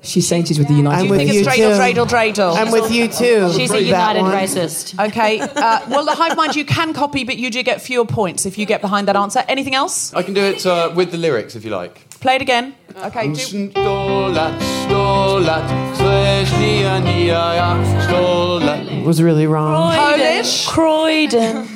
She's 0.00 0.28
saying 0.28 0.44
she's 0.44 0.58
with 0.58 0.68
the 0.68 0.74
United 0.74 0.96
I'm 1.00 1.02
Do 1.02 1.04
you 1.06 1.10
with 1.10 1.18
think 1.20 1.32
you 1.32 1.40
it's 1.40 1.48
dreidel, 1.48 1.76
too. 1.76 2.00
dreidel, 2.00 2.06
dreidel? 2.08 2.56
I'm 2.56 2.70
with 2.70 2.90
you 2.92 3.08
too. 3.08 3.52
She's 3.52 3.70
a 3.70 3.74
That 3.74 3.82
united 4.16 4.22
one. 4.22 4.32
racist. 4.32 4.98
Okay. 5.08 5.40
Uh, 5.58 5.80
well, 5.90 6.04
the 6.04 6.12
hive 6.14 6.36
mind 6.36 6.54
you 6.54 6.64
can 6.64 6.92
copy, 6.94 7.24
but 7.24 7.36
you 7.36 7.50
do 7.50 7.62
get 7.64 7.82
fewer 7.82 8.04
points 8.06 8.46
if 8.46 8.56
you 8.58 8.64
get 8.64 8.80
behind 8.80 9.08
that 9.08 9.16
answer. 9.16 9.44
Anything 9.48 9.74
else? 9.74 10.14
I 10.14 10.22
can 10.22 10.34
do 10.34 10.42
it 10.42 10.64
uh, 10.64 10.92
with 10.94 11.10
the 11.10 11.18
lyrics 11.18 11.56
if 11.56 11.64
you 11.64 11.70
like. 11.70 12.08
Play 12.20 12.36
it 12.36 12.42
again. 12.42 12.74
Okay. 12.96 13.26
Do, 13.32 13.34
Stolat, 13.34 14.58
stolat, 14.86 15.66
Sweshnia, 15.96 17.02
nia, 17.02 17.54
ja, 17.58 17.76
stolat. 18.06 19.04
Was 19.04 19.20
really 19.20 19.46
wrong. 19.46 19.94
Polish. 19.96 20.66
Croydon. 20.68 21.66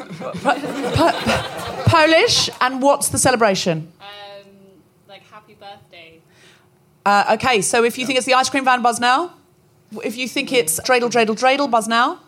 Polish. 1.86 2.50
And 2.60 2.80
what's 2.82 3.08
the 3.08 3.18
celebration? 3.18 3.92
Um, 4.00 4.06
like 5.08 5.22
happy 5.30 5.54
birthday. 5.54 6.20
Uh, 7.04 7.34
okay. 7.34 7.60
So 7.62 7.84
if 7.84 7.98
you 7.98 8.06
think 8.06 8.18
it's 8.18 8.26
the 8.26 8.34
ice 8.34 8.48
cream 8.50 8.64
van, 8.64 8.82
buzz 8.82 9.00
now. 9.00 9.34
If 10.04 10.16
you 10.16 10.28
think 10.28 10.52
it's 10.52 10.80
dreidel, 10.80 11.10
dreidel, 11.10 11.36
dreidel, 11.38 11.70
buzz 11.70 11.88
now. 11.88 12.20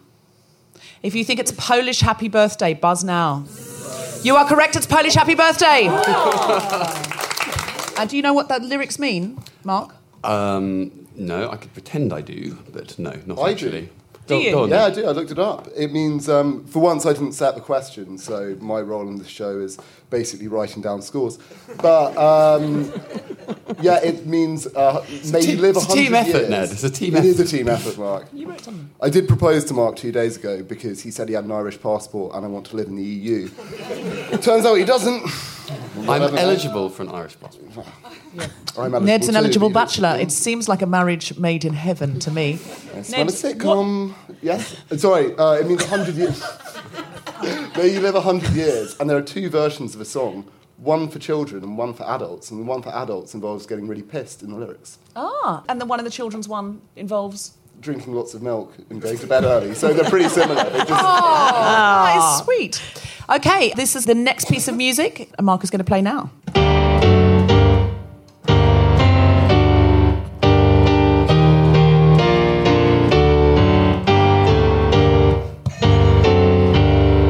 If 1.02 1.14
you 1.14 1.24
think 1.24 1.40
it's 1.40 1.52
Polish 1.52 2.00
happy 2.00 2.28
birthday, 2.28 2.74
buzz 2.74 3.04
now. 3.04 3.44
You 4.22 4.36
are 4.36 4.46
correct. 4.46 4.76
It's 4.76 4.86
Polish 4.86 5.14
happy 5.14 5.34
birthday. 5.34 5.86
and 7.98 8.10
do 8.10 8.16
you 8.16 8.22
know 8.22 8.32
what 8.32 8.48
the 8.48 8.58
lyrics 8.58 8.98
mean, 8.98 9.38
Mark? 9.64 9.94
Um, 10.24 11.06
no, 11.14 11.50
I 11.50 11.56
could 11.56 11.72
pretend 11.74 12.12
I 12.12 12.22
do, 12.22 12.58
but 12.72 12.98
no, 12.98 13.12
not 13.26 13.38
I 13.38 13.50
actually. 13.52 13.82
do. 13.82 13.88
Do 14.26 14.36
you? 14.36 14.52
Go 14.52 14.62
on, 14.64 14.70
Yeah, 14.70 14.84
I 14.84 14.90
do. 14.90 15.04
I 15.06 15.10
looked 15.10 15.30
it 15.30 15.38
up. 15.38 15.68
It 15.76 15.92
means, 15.92 16.28
um, 16.28 16.64
for 16.66 16.80
once, 16.80 17.04
I 17.04 17.12
didn't 17.12 17.32
set 17.32 17.54
the 17.54 17.60
question, 17.60 18.16
so 18.18 18.56
my 18.60 18.80
role 18.80 19.06
in 19.08 19.16
the 19.16 19.24
show 19.28 19.58
is 19.58 19.78
basically 20.08 20.48
writing 20.48 20.80
down 20.82 21.02
scores. 21.02 21.38
But 21.82 22.16
um, 22.16 22.90
yeah, 23.82 24.00
it 24.02 24.26
means 24.26 24.66
uh, 24.68 25.04
may 25.30 25.40
team- 25.42 25.56
you 25.56 25.62
live 25.62 25.76
a 25.76 25.80
it's 25.80 25.88
a 25.92 25.94
team 25.94 26.12
hundred 26.12 26.28
effort, 26.28 26.38
years. 26.38 26.50
Ned. 26.50 26.70
It's 26.70 26.84
a 26.84 26.90
team 26.90 27.16
It 27.16 27.24
is 27.24 27.38
a 27.38 27.42
effort. 27.42 27.50
team 27.50 27.68
effort, 27.68 27.98
Mark. 27.98 28.26
You 28.32 28.48
wrote 28.48 28.60
something. 28.62 28.90
I 29.00 29.10
did 29.10 29.28
propose 29.28 29.64
to 29.66 29.74
Mark 29.74 29.96
two 29.96 30.12
days 30.12 30.36
ago 30.36 30.62
because 30.62 31.02
he 31.02 31.10
said 31.10 31.28
he 31.28 31.34
had 31.34 31.44
an 31.44 31.52
Irish 31.52 31.80
passport 31.80 32.34
and 32.34 32.44
I 32.44 32.48
want 32.48 32.66
to 32.66 32.76
live 32.76 32.88
in 32.88 32.96
the 32.96 33.02
EU. 33.04 33.48
Turns 34.38 34.64
out 34.64 34.76
he 34.76 34.84
doesn't. 34.84 35.22
I'm 35.70 36.36
eligible 36.36 36.88
for 36.90 37.02
an 37.02 37.08
Irish 37.10 37.38
passport. 37.40 37.86
I'm 38.76 38.94
eligible 38.94 39.00
Ned's 39.00 39.28
an 39.28 39.34
too, 39.34 39.38
eligible 39.38 39.70
but 39.70 39.90
he 39.90 40.00
bachelor. 40.00 40.20
It 40.20 40.32
seems 40.32 40.68
like 40.68 40.82
a 40.82 40.86
marriage 40.86 41.38
made 41.38 41.64
in 41.64 41.72
heaven 41.74 42.18
to 42.20 42.30
me. 42.30 42.58
It's 42.94 43.10
Ned, 43.10 43.26
not 43.26 43.30
a 43.30 43.32
sitcom. 43.32 44.14
Yes. 44.42 44.76
Sorry, 44.96 45.34
uh, 45.36 45.52
it 45.54 45.66
means 45.66 45.82
100 45.82 46.14
years. 46.14 46.42
May 47.76 47.88
you 47.88 48.00
live 48.00 48.14
100 48.14 48.50
years. 48.54 48.96
And 48.98 49.08
there 49.08 49.16
are 49.16 49.22
two 49.22 49.48
versions 49.48 49.94
of 49.94 50.00
a 50.00 50.04
song 50.04 50.50
one 50.76 51.08
for 51.08 51.18
children 51.18 51.62
and 51.62 51.78
one 51.78 51.94
for 51.94 52.04
adults. 52.04 52.50
And 52.50 52.60
the 52.60 52.64
one 52.64 52.82
for 52.82 52.90
adults 52.94 53.34
involves 53.34 53.64
getting 53.66 53.86
really 53.88 54.02
pissed 54.02 54.42
in 54.42 54.50
the 54.50 54.56
lyrics, 54.58 54.98
Ah, 55.16 55.62
and 55.68 55.80
the 55.80 55.86
one 55.86 55.98
in 55.98 56.04
the 56.04 56.10
children's 56.10 56.48
one 56.48 56.80
involves. 56.96 57.52
Drinking 57.80 58.14
lots 58.14 58.34
of 58.34 58.42
milk 58.42 58.74
and 58.90 59.00
going 59.00 59.18
to 59.18 59.26
bed 59.26 59.44
early. 59.44 59.74
So 59.74 59.92
they're 59.92 60.08
pretty 60.08 60.28
similar. 60.28 60.64
They're 60.64 60.84
just, 60.84 60.88
That 60.88 62.38
is 62.38 62.44
sweet. 62.44 62.82
Okay, 63.30 63.72
this 63.76 63.96
is 63.96 64.04
the 64.04 64.14
next 64.14 64.48
piece 64.48 64.68
of 64.68 64.76
music. 64.76 65.30
and 65.38 65.46
Mark 65.46 65.64
is 65.64 65.70
going 65.70 65.78
to 65.78 65.84
play 65.84 66.02
now. 66.02 66.30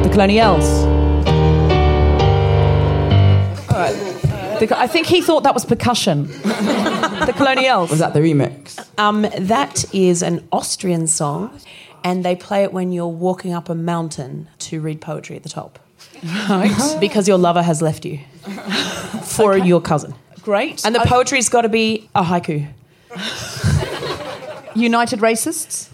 The 0.02 0.10
Colonials. 0.12 0.93
The- 4.68 4.78
I 4.78 4.86
think 4.86 5.06
he 5.06 5.20
thought 5.20 5.42
that 5.44 5.54
was 5.54 5.64
percussion. 5.64 6.26
the 6.26 7.32
Colonials. 7.36 7.90
Was 7.90 7.98
that 8.00 8.14
the 8.14 8.20
remix? 8.20 8.78
Um, 8.98 9.22
that 9.38 9.84
is 9.94 10.22
an 10.22 10.46
Austrian 10.52 11.06
song, 11.06 11.58
and 12.02 12.24
they 12.24 12.36
play 12.36 12.62
it 12.64 12.72
when 12.72 12.92
you're 12.92 13.06
walking 13.06 13.52
up 13.52 13.68
a 13.68 13.74
mountain 13.74 14.48
to 14.60 14.80
read 14.80 15.00
poetry 15.00 15.36
at 15.36 15.42
the 15.42 15.48
top. 15.48 15.78
Right. 16.48 16.96
because 17.00 17.26
your 17.28 17.38
lover 17.38 17.62
has 17.62 17.80
left 17.82 18.04
you 18.04 18.20
for 19.24 19.56
your 19.56 19.80
cousin. 19.80 20.14
Great. 20.42 20.84
And 20.84 20.94
the 20.94 21.00
Okay. 21.00 21.08
poetry's 21.08 21.48
got 21.48 21.62
to 21.62 21.68
be 21.68 22.08
a 22.14 22.22
haiku. 22.22 22.66
United 24.74 25.20
Racists. 25.20 25.88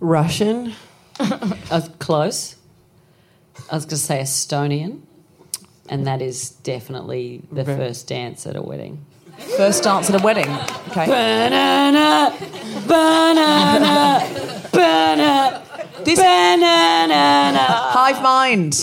Russian. 0.00 0.72
I 1.20 1.56
was 1.70 1.90
close. 1.98 2.56
I 3.70 3.74
was 3.74 3.84
going 3.84 3.90
to 3.90 3.96
say 3.96 4.20
Estonian, 4.20 5.00
and 5.88 6.06
that 6.06 6.20
is 6.22 6.50
definitely 6.50 7.42
the 7.52 7.64
Very- 7.64 7.76
first 7.78 8.06
dance 8.08 8.46
at 8.46 8.56
a 8.56 8.62
wedding. 8.62 9.04
First 9.56 9.84
dance 9.84 10.10
at 10.10 10.20
a 10.20 10.22
wedding. 10.24 10.48
Okay. 10.88 11.06
Banana, 11.06 12.34
banana, 12.88 14.26
banana, 14.72 15.62
This 16.04 16.18
banana. 16.18 17.66
Hive 17.94 18.20
Mind. 18.22 18.74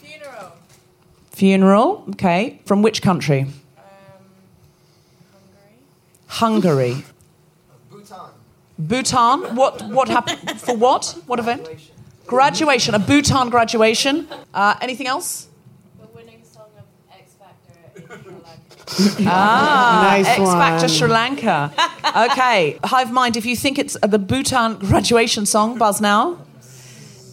Funeral. 0.00 0.52
Funeral. 1.32 2.04
Okay. 2.10 2.60
From 2.64 2.80
which 2.82 3.02
country? 3.02 3.46
Hungary. 6.26 6.94
Hungary. 6.94 7.04
Bhutan. 7.90 8.30
Bhutan. 8.78 9.56
What? 9.56 9.82
What 9.82 10.08
happened? 10.08 10.60
For 10.60 10.74
what? 10.76 11.16
What 11.26 11.38
event? 11.38 11.68
Graduation. 12.26 12.94
A 12.94 12.98
Bhutan 12.98 13.50
graduation. 13.50 14.26
Uh, 14.54 14.74
anything 14.80 15.06
else? 15.06 15.48
The 16.00 16.06
winning 16.16 16.42
song 16.44 16.70
of 16.78 16.84
X 17.12 17.32
Factor 17.34 17.74
in 17.96 18.22
Sri 18.22 18.32
Lanka. 18.32 18.81
Ah, 19.26 20.02
Nice 20.12 20.26
X 20.28 20.38
Factor 20.38 20.86
one. 20.86 20.88
Sri 20.88 21.08
Lanka. 21.08 21.72
Okay, 22.30 22.78
Hive 22.84 23.10
Mind. 23.12 23.36
If 23.36 23.46
you 23.46 23.56
think 23.56 23.78
it's 23.78 23.96
the 24.02 24.18
Bhutan 24.18 24.74
graduation 24.76 25.46
song, 25.46 25.78
buzz 25.78 26.00
now. 26.00 26.38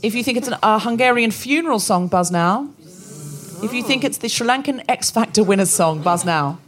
If 0.02 0.16
you 0.16 0.24
think 0.24 0.38
it's 0.38 0.48
an- 0.48 0.58
a 0.64 0.80
Hungarian 0.80 1.32
funeral 1.32 1.80
song, 1.80 2.08
buzz 2.08 2.32
now. 2.32 2.70
If 3.62 3.74
you 3.74 3.84
think 3.84 4.04
it's 4.06 4.18
the 4.20 4.30
Sri 4.30 4.48
Lankan 4.48 4.84
X 4.88 5.12
Factor 5.12 5.44
winners 5.44 5.70
song, 5.72 6.02
buzz 6.02 6.24
now. 6.24 6.60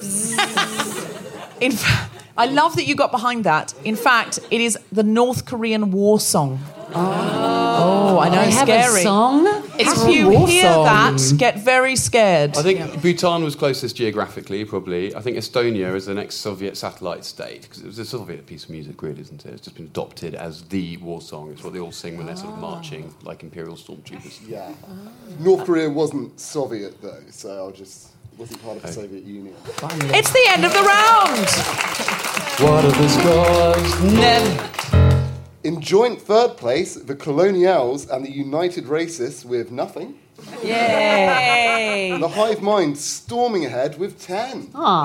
In 1.60 1.72
fa- 1.72 2.08
I 2.38 2.46
love 2.46 2.74
that 2.76 2.86
you 2.86 2.94
got 2.94 3.10
behind 3.10 3.44
that. 3.44 3.74
In 3.84 3.96
fact, 3.96 4.38
it 4.50 4.60
is 4.62 4.78
the 4.90 5.02
North 5.02 5.44
Korean 5.44 5.90
war 5.92 6.18
song. 6.18 6.58
Oh, 6.94 8.18
I 8.20 8.28
know, 8.28 8.42
They 8.44 8.50
have 8.50 8.68
scary. 8.68 9.00
a 9.00 9.02
song. 9.02 9.46
If 9.78 10.14
you 10.14 10.28
war 10.28 10.46
hear 10.46 10.70
song. 10.72 10.84
that, 10.84 11.34
get 11.38 11.58
very 11.58 11.96
scared. 11.96 12.56
I 12.56 12.62
think 12.62 13.00
Bhutan 13.00 13.42
was 13.42 13.54
closest 13.56 13.96
geographically, 13.96 14.64
probably. 14.64 15.14
I 15.14 15.20
think 15.20 15.36
Estonia 15.36 15.94
is 15.94 16.06
the 16.06 16.14
next 16.14 16.36
Soviet 16.36 16.76
satellite 16.76 17.24
state 17.24 17.62
because 17.62 17.80
it 17.80 17.86
was 17.86 17.98
a 17.98 18.04
Soviet 18.04 18.46
piece 18.46 18.64
of 18.64 18.70
music, 18.70 19.02
really, 19.02 19.20
isn't 19.22 19.44
it? 19.46 19.52
It's 19.54 19.62
just 19.62 19.76
been 19.76 19.86
adopted 19.86 20.34
as 20.34 20.62
the 20.64 20.96
war 20.98 21.20
song. 21.22 21.50
It's 21.52 21.64
what 21.64 21.72
they 21.72 21.80
all 21.80 21.92
sing 21.92 22.16
when 22.16 22.26
they're 22.26 22.36
sort 22.36 22.52
of 22.52 22.58
ah. 22.58 22.72
marching 22.72 23.14
like 23.22 23.42
Imperial 23.42 23.76
stormtroopers. 23.76 24.40
yeah. 24.48 24.72
North 25.38 25.64
Korea 25.64 25.88
wasn't 25.88 26.38
Soviet, 26.38 27.00
though, 27.00 27.22
so 27.30 27.50
I'll 27.64 27.70
just. 27.72 28.08
wasn't 28.36 28.62
part 28.62 28.76
of 28.76 28.82
the 28.82 28.92
Soviet 28.92 29.24
Union. 29.24 29.54
It's 30.12 30.30
the 30.32 30.44
end 30.48 30.64
of 30.64 30.72
the 30.72 30.82
round. 30.82 31.46
What 32.60 32.84
are 32.84 32.92
the 32.92 33.08
scores? 33.08 34.12
Ned. 34.12 35.09
In 35.62 35.82
joint 35.82 36.22
third 36.22 36.56
place, 36.56 36.94
the 36.94 37.14
Colonials 37.14 38.08
and 38.08 38.24
the 38.24 38.30
United 38.30 38.84
Racists 38.86 39.44
with 39.44 39.70
nothing. 39.70 40.18
Yay! 40.62 42.16
The 42.18 42.28
Hive 42.28 42.62
Mind 42.62 42.96
storming 42.96 43.66
ahead 43.66 43.98
with 43.98 44.18
10. 44.18 44.70
How 44.72 45.04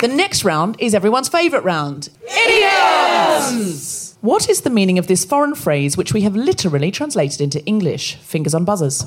The 0.00 0.08
next 0.08 0.44
round 0.44 0.76
is 0.78 0.94
everyone's 0.94 1.28
favourite 1.30 1.64
round. 1.64 2.10
Idioms! 2.46 4.18
What 4.20 4.50
is 4.50 4.60
the 4.60 4.70
meaning 4.70 4.98
of 4.98 5.06
this 5.06 5.24
foreign 5.24 5.54
phrase 5.54 5.96
which 5.96 6.12
we 6.12 6.20
have 6.22 6.36
literally 6.36 6.90
translated 6.90 7.40
into 7.40 7.64
English? 7.64 8.16
Fingers 8.16 8.54
on 8.54 8.66
buzzers. 8.66 9.06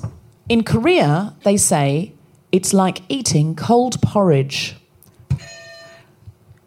In 0.50 0.64
Korea, 0.64 1.36
they 1.44 1.56
say, 1.56 2.14
it's 2.52 2.74
like 2.74 3.02
eating 3.10 3.56
cold 3.56 4.02
porridge. 4.02 4.76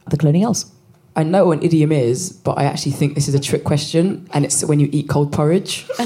The 0.07 0.17
colonials. 0.17 0.71
I 1.17 1.25
know 1.25 1.47
what 1.47 1.59
an 1.59 1.65
idiom 1.65 1.91
is, 1.91 2.31
but 2.31 2.53
I 2.53 2.65
actually 2.65 2.93
think 2.93 3.17
this 3.17 3.27
is 3.27 3.35
a 3.35 3.41
trick 3.41 3.65
question, 3.65 4.29
and 4.33 4.45
it's 4.45 4.65
when 4.65 4.79
you 4.79 4.89
eat 4.93 5.09
cold 5.09 5.33
porridge. 5.33 5.87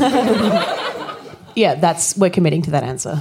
Yeah, 1.54 1.74
that's 1.74 2.16
we're 2.16 2.30
committing 2.30 2.62
to 2.62 2.70
that 2.72 2.82
answer. 2.82 3.20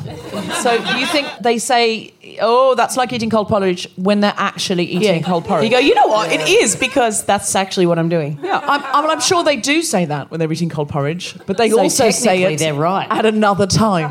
So 0.61 0.73
you 0.73 1.05
think 1.07 1.27
they 1.41 1.57
say, 1.57 2.13
oh, 2.41 2.75
that's 2.75 2.97
like 2.97 3.11
eating 3.13 3.29
cold 3.29 3.47
porridge 3.47 3.87
when 3.95 4.21
they're 4.21 4.33
actually 4.37 4.85
eating 4.85 5.23
cold 5.23 5.45
porridge? 5.45 5.65
You 5.65 5.71
go, 5.71 5.79
you 5.79 5.95
know 5.95 6.07
what? 6.07 6.31
It 6.31 6.47
is 6.47 6.75
because 6.75 7.23
that's 7.25 7.55
actually 7.55 7.85
what 7.85 7.97
I'm 7.99 8.09
doing. 8.09 8.39
Yeah, 8.41 8.59
I'm, 8.63 8.83
I'm, 8.83 9.09
I'm 9.11 9.19
sure 9.21 9.43
they 9.43 9.57
do 9.57 9.81
say 9.81 10.05
that 10.05 10.31
when 10.31 10.39
they're 10.39 10.51
eating 10.51 10.69
cold 10.69 10.89
porridge, 10.89 11.37
but 11.45 11.57
they 11.57 11.69
So 11.69 11.79
also 11.79 12.09
say 12.11 12.43
it 12.43 12.59
they're 12.59 12.73
right. 12.73 13.07
at 13.09 13.25
another 13.25 13.67
time. 13.67 14.09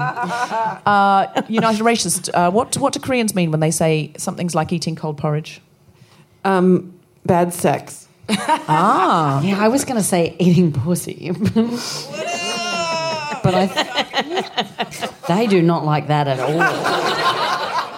Uh, 0.87 1.43
United 1.49 1.83
Racist, 1.83 2.31
uh, 2.35 2.51
what, 2.51 2.77
what 2.79 2.93
do 2.93 3.01
Koreans 3.01 3.35
mean 3.35 3.51
when 3.51 3.61
they 3.61 3.71
say 3.71 4.13
something's 4.17 4.55
like 4.55 4.73
eating 4.73 4.97
cold 4.97 5.19
porridge? 5.19 5.61
Um, 6.45 6.95
bad 7.25 7.53
sex. 7.53 8.09
ah. 8.29 9.43
Yeah, 9.43 9.63
I 9.63 9.69
was 9.69 9.85
going 9.85 9.97
to 9.97 10.03
say 10.03 10.37
eating 10.39 10.73
pussy. 10.73 11.33
but 13.43 13.55
I, 13.55 13.67
they 15.29 15.47
do 15.47 15.63
not 15.63 15.85
like 15.85 16.09
that 16.09 16.29
at 16.29 16.41
all. 16.41 16.61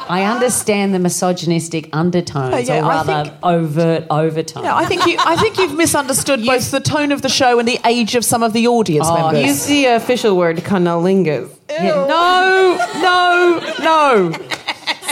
I 0.09 0.24
understand 0.24 0.92
the 0.94 0.98
misogynistic 0.98 1.88
undertones, 1.92 2.68
Yeah, 2.68 2.81
or 2.81 2.85
I 2.85 2.88
rather 2.88 3.24
think- 3.31 3.37
overt 3.42 4.07
overtones. 4.11 4.64
Yeah, 4.64 4.76
I 4.76 4.85
think 4.85 5.07
you. 5.07 5.16
I 5.18 5.37
think 5.37 5.57
you've 5.57 5.74
misunderstood 5.74 6.44
both 6.44 6.70
the 6.70 6.81
tone 6.81 7.12
of 7.12 7.22
the 7.22 7.28
show 7.31 7.59
and 7.59 7.66
the 7.66 7.78
age 7.87 8.14
of 8.14 8.24
some 8.24 8.42
of 8.42 8.52
the 8.52 8.66
audience 8.68 9.07
Oh, 9.09 9.14
members. 9.33 9.42
Use 9.46 9.66
the 9.66 9.87
official 9.87 10.37
word 10.37 10.59
cunnilingus. 10.59 11.50
No, 11.70 12.76
no, 13.00 13.74
no. 13.83 14.33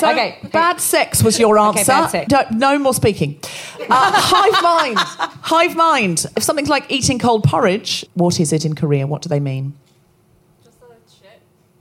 So 0.01 0.11
Okay. 0.11 0.39
bad 0.53 0.81
sex 0.81 1.23
was 1.23 1.39
your 1.39 1.59
Okay, 1.59 1.81
answer. 1.81 1.93
bad 1.93 2.07
sex. 2.11 2.31
No, 2.31 2.45
no 2.73 2.79
more 2.79 2.95
speaking. 2.95 3.39
Uh, 3.89 4.13
hive 4.15 4.63
mind. 4.63 4.99
Hive 5.43 5.77
mind. 5.77 6.27
If 6.37 6.43
something's 6.43 6.69
like 6.71 6.87
eating 6.91 7.19
cold 7.19 7.45
porridge, 7.45 8.05
what 8.15 8.41
is 8.41 8.53
it 8.53 8.65
in 8.65 8.75
Korea? 8.75 9.07
What 9.07 9.21
do 9.23 9.29
they 9.29 9.41
mean? 9.41 9.75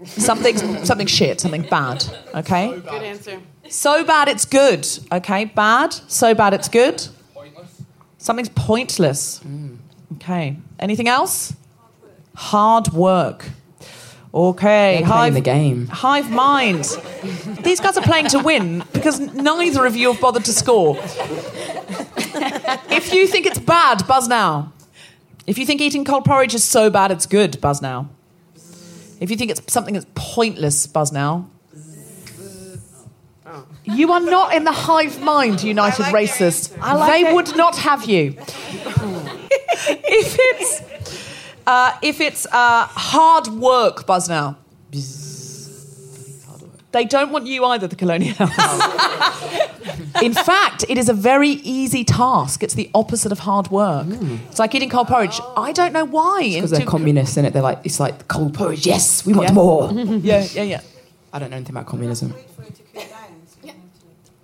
Something, 0.06 0.86
something 0.86 1.08
shit, 1.08 1.42
something 1.42 1.64
bad. 1.64 2.06
Okay. 2.34 2.72
Good 2.80 3.04
answer. 3.04 3.42
So 3.68 4.04
bad 4.04 4.28
it's 4.28 4.46
good. 4.46 4.88
Okay, 5.12 5.46
bad. 5.46 5.94
So 5.94 6.34
bad 6.34 6.54
it's 6.54 6.70
good. 6.70 7.08
Pointless. 7.34 7.82
Something's 8.18 8.50
pointless. 8.50 9.40
Mm. 9.40 9.78
Okay. 10.16 10.58
Anything 10.80 11.08
else? 11.08 11.54
Hard 12.36 12.90
work. 12.94 13.46
Okay. 14.34 15.02
Playing 15.06 15.34
the 15.34 15.42
game. 15.42 15.88
Hive 15.88 16.32
mind. 16.32 16.86
These 17.64 17.80
guys 17.80 17.98
are 17.98 18.04
playing 18.04 18.28
to 18.30 18.40
win 18.40 18.84
because 18.94 19.20
neither 19.20 19.86
of 19.86 19.96
you 19.96 20.12
have 20.12 20.22
bothered 20.22 20.46
to 20.46 20.54
score. 20.54 20.98
if 22.90 23.14
you 23.14 23.28
think 23.28 23.46
it's 23.46 23.60
bad, 23.60 24.08
buzz 24.08 24.28
now. 24.28 24.72
If 25.46 25.58
you 25.58 25.66
think 25.66 25.82
eating 25.82 26.06
cold 26.06 26.26
porridge 26.26 26.54
is 26.54 26.64
so 26.64 26.90
bad 26.90 27.12
it's 27.12 27.26
good, 27.26 27.60
buzz 27.60 27.82
now. 27.82 28.10
If 29.20 29.30
you 29.30 29.38
think 29.38 29.52
it's 29.52 29.62
something 29.72 29.94
that's 29.94 30.06
pointless, 30.16 30.88
buzz 30.88 31.12
now. 31.12 31.50
You 33.84 34.12
are 34.12 34.20
not 34.20 34.54
in 34.54 34.64
the 34.66 34.72
hive 34.72 35.20
mind, 35.22 35.64
United 35.64 36.06
Racists. 36.06 36.70
they 37.08 37.34
would 37.34 37.56
not 37.58 37.76
have 37.78 38.06
you. 38.06 38.36
if 39.98 40.38
it's 40.40 40.82
uh, 41.66 41.98
if 42.02 42.22
it's 42.22 42.46
uh, 42.46 42.86
hard 42.86 43.48
work, 43.48 44.06
buzz 44.06 44.30
now. 44.30 44.58
They 46.91 47.06
don't 47.06 47.32
want 47.32 47.45
you 47.45 47.65
either, 47.65 47.88
the 47.88 47.95
colonials. 47.95 48.38
Oh. 48.39 49.75
In 50.21 50.34
fact, 50.34 50.86
it 50.89 50.97
is 50.97 51.08
a 51.08 51.13
very 51.13 51.49
easy 51.49 52.04
task. 52.04 52.63
It's 52.63 52.73
the 52.73 52.89
opposite 52.95 53.32
of 53.32 53.39
hard 53.39 53.69
work. 53.69 54.06
Hmm. 54.08 54.38
It's 54.49 54.60
like 54.60 54.73
eating 54.73 54.89
cold 54.89 55.08
porridge. 55.08 55.39
Oh. 55.39 55.54
I 55.58 55.71
don't 55.71 55.93
know 55.93 56.06
why. 56.06 56.41
Because 56.43 56.71
they're 56.71 56.80
Into- 56.80 56.91
communists, 56.91 57.38
in 57.38 57.45
it. 57.45 57.54
They're 57.54 57.62
like, 57.62 57.80
it's 57.84 57.99
like 57.99 58.28
cold 58.28 58.54
porridge. 58.54 58.86
Yes, 58.88 59.25
we 59.25 59.34
want 59.34 59.49
Yeah. 59.49 59.54
more. 59.54 59.91
yeah, 59.93 60.47
yeah, 60.52 60.63
yeah. 60.63 60.82
I 61.32 61.39
don't 61.39 61.52
know 61.52 61.58
anything 61.58 61.75
about 61.75 61.86
communism. 61.86 62.34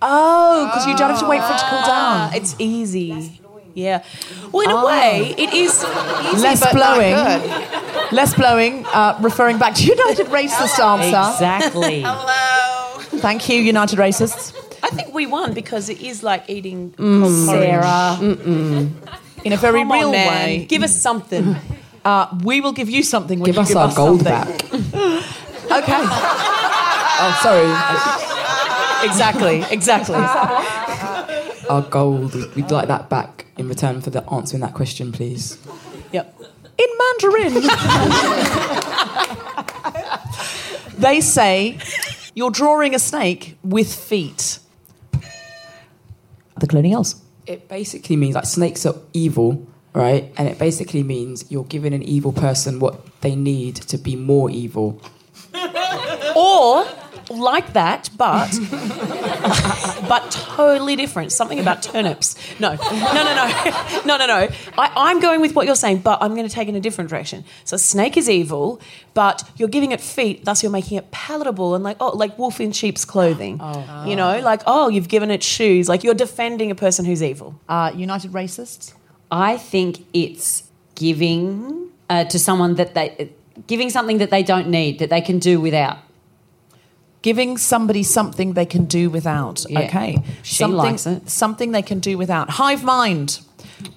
Oh, 0.00 0.66
because 0.66 0.86
you 0.86 0.96
don't 0.96 1.10
have 1.10 1.20
to 1.20 1.26
wait 1.26 1.40
for 1.40 1.52
it 1.52 1.58
to 1.58 1.64
cool 1.64 1.78
ah. 1.82 2.28
down. 2.30 2.40
It's 2.40 2.54
easy. 2.58 3.40
Yeah. 3.76 4.02
Well, 4.52 4.64
in 4.64 4.70
a 4.74 4.86
way, 4.86 5.34
it 5.36 5.52
is 5.52 5.84
easy, 5.84 6.42
Less 6.42 6.60
but 6.60 6.72
not 6.74 6.96
blowing. 6.96 7.14
good. 7.14 8.12
Less 8.12 8.34
blowing, 8.34 8.86
uh, 8.86 9.18
referring 9.20 9.58
back 9.58 9.74
to 9.74 9.84
United 9.84 10.26
Racist 10.28 10.78
answer. 10.80 11.34
Exactly. 11.34 12.00
Hello. 12.06 12.98
Thank 13.20 13.48
you, 13.50 13.60
United 13.60 13.98
Racists. 13.98 14.54
I 14.82 14.88
think 14.88 15.12
we 15.12 15.26
won 15.26 15.52
because 15.52 15.90
it 15.90 16.00
is 16.00 16.22
like 16.22 16.48
eating 16.48 16.94
Mm. 16.96 17.20
cold 17.22 17.46
porridge. 17.46 17.82
Sarah. 17.82 18.18
In 19.44 19.52
a 19.52 19.56
very 19.58 19.80
Come 19.80 19.92
real 19.92 20.10
man. 20.10 20.28
way. 20.28 20.66
Give 20.68 20.82
us 20.82 20.94
something. 20.96 21.56
Uh, 22.04 22.26
we 22.44 22.60
will 22.62 22.72
give 22.72 22.88
you 22.88 23.02
something 23.02 23.38
when 23.40 23.46
Give 23.46 23.56
you 23.56 23.62
us 23.62 23.68
give 23.68 23.76
our 23.76 23.88
us 23.88 23.96
gold 23.96 24.22
something. 24.22 24.56
back. 24.72 25.22
Okay. 25.66 25.98
Oh, 27.18 27.32
sorry. 27.42 27.66
exactly, 29.08 29.64
exactly. 29.70 30.14
Our 31.68 31.82
gold. 31.82 32.34
We'd 32.54 32.70
like 32.70 32.86
that 32.88 33.08
back. 33.10 33.45
In 33.56 33.68
return 33.68 34.00
for 34.00 34.10
the 34.10 34.28
answering 34.30 34.60
that 34.60 34.74
question, 34.74 35.12
please? 35.12 35.58
Yep. 36.12 36.40
In 36.78 36.86
Mandarin, 36.98 37.54
they 40.98 41.20
say 41.20 41.78
you're 42.34 42.50
drawing 42.50 42.94
a 42.94 42.98
snake 42.98 43.56
with 43.62 43.92
feet. 43.94 44.58
The 46.58 46.66
colonials. 46.66 47.22
It 47.46 47.68
basically 47.68 48.16
means 48.16 48.34
like 48.34 48.44
snakes 48.44 48.84
are 48.84 48.96
evil, 49.12 49.66
right? 49.94 50.32
And 50.36 50.48
it 50.48 50.58
basically 50.58 51.02
means 51.02 51.50
you're 51.50 51.64
giving 51.64 51.94
an 51.94 52.02
evil 52.02 52.32
person 52.32 52.78
what 52.80 53.20
they 53.20 53.34
need 53.36 53.76
to 53.76 53.96
be 53.96 54.16
more 54.16 54.50
evil. 54.50 55.00
Or 56.34 56.86
like 57.30 57.72
that, 57.72 58.10
but 58.16 58.52
but 60.08 60.30
totally 60.30 60.96
different. 60.96 61.32
Something 61.32 61.58
about 61.58 61.82
turnips. 61.82 62.36
No, 62.60 62.74
no, 62.74 63.12
no, 63.14 63.34
no, 63.34 64.00
no, 64.06 64.16
no, 64.16 64.26
no. 64.26 64.48
I, 64.78 64.92
I'm 64.96 65.20
going 65.20 65.40
with 65.40 65.54
what 65.54 65.66
you're 65.66 65.74
saying, 65.74 65.98
but 65.98 66.18
I'm 66.22 66.34
going 66.34 66.48
to 66.48 66.54
take 66.54 66.68
it 66.68 66.70
in 66.70 66.76
a 66.76 66.80
different 66.80 67.10
direction. 67.10 67.44
So 67.64 67.76
snake 67.76 68.16
is 68.16 68.28
evil, 68.28 68.80
but 69.14 69.48
you're 69.56 69.68
giving 69.68 69.92
it 69.92 70.00
feet, 70.00 70.44
thus 70.44 70.62
you're 70.62 70.72
making 70.72 70.98
it 70.98 71.10
palatable 71.10 71.74
and 71.74 71.84
like 71.84 71.96
oh, 72.00 72.16
like 72.16 72.38
wolf 72.38 72.60
in 72.60 72.72
sheep's 72.72 73.04
clothing. 73.04 73.60
You 74.06 74.16
know, 74.16 74.40
like 74.40 74.62
oh, 74.66 74.88
you've 74.88 75.08
given 75.08 75.30
it 75.30 75.42
shoes. 75.42 75.88
Like 75.88 76.04
you're 76.04 76.14
defending 76.14 76.70
a 76.70 76.74
person 76.74 77.04
who's 77.04 77.22
evil. 77.22 77.58
Uh, 77.68 77.92
United 77.94 78.32
Racists. 78.32 78.94
I 79.30 79.56
think 79.56 80.06
it's 80.12 80.64
giving 80.94 81.90
uh, 82.08 82.24
to 82.24 82.38
someone 82.38 82.74
that 82.76 82.94
they 82.94 83.30
giving 83.66 83.90
something 83.90 84.18
that 84.18 84.30
they 84.30 84.42
don't 84.42 84.68
need 84.68 84.98
that 84.98 85.10
they 85.10 85.20
can 85.20 85.38
do 85.38 85.60
without. 85.60 85.98
Giving 87.22 87.58
somebody 87.58 88.02
something 88.02 88.52
they 88.52 88.66
can 88.66 88.84
do 88.84 89.10
without. 89.10 89.64
Yeah. 89.68 89.80
Okay. 89.80 90.22
She 90.42 90.56
something, 90.56 90.76
likes 90.76 91.06
it. 91.06 91.28
Something 91.28 91.72
they 91.72 91.82
can 91.82 91.98
do 91.98 92.16
without. 92.16 92.50
Hive 92.50 92.84
mind. 92.84 93.40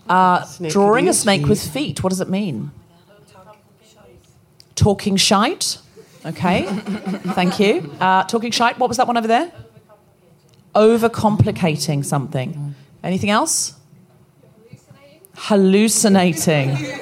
Uh, 0.07 0.45
drawing 0.69 1.07
a 1.07 1.13
snake 1.13 1.41
feet. 1.41 1.49
with 1.49 1.73
feet. 1.73 2.03
What 2.03 2.09
does 2.09 2.21
it 2.21 2.29
mean? 2.29 2.71
Talking 4.75 5.15
shite. 5.15 5.77
Okay. 6.25 6.65
Thank 7.35 7.59
you. 7.59 7.91
Uh, 7.99 8.23
talking 8.23 8.51
shite. 8.51 8.79
What 8.79 8.87
was 8.87 8.97
that 8.97 9.07
one 9.07 9.17
over 9.17 9.27
there? 9.27 9.51
Overcomplicating 10.75 12.03
something. 12.05 12.75
Anything 13.03 13.29
else? 13.29 13.75
Hallucinating. 15.35 16.77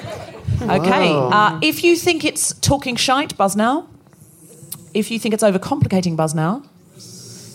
Okay. 0.60 1.12
Uh, 1.12 1.60
if 1.62 1.84
you 1.84 1.94
think 1.94 2.24
it's 2.24 2.52
talking 2.54 2.96
shite, 2.96 3.36
buzz 3.36 3.54
now. 3.54 3.86
If 4.94 5.10
you 5.10 5.18
think 5.18 5.34
it's 5.34 5.42
overcomplicating, 5.42 6.16
buzz 6.16 6.34
now. 6.34 6.62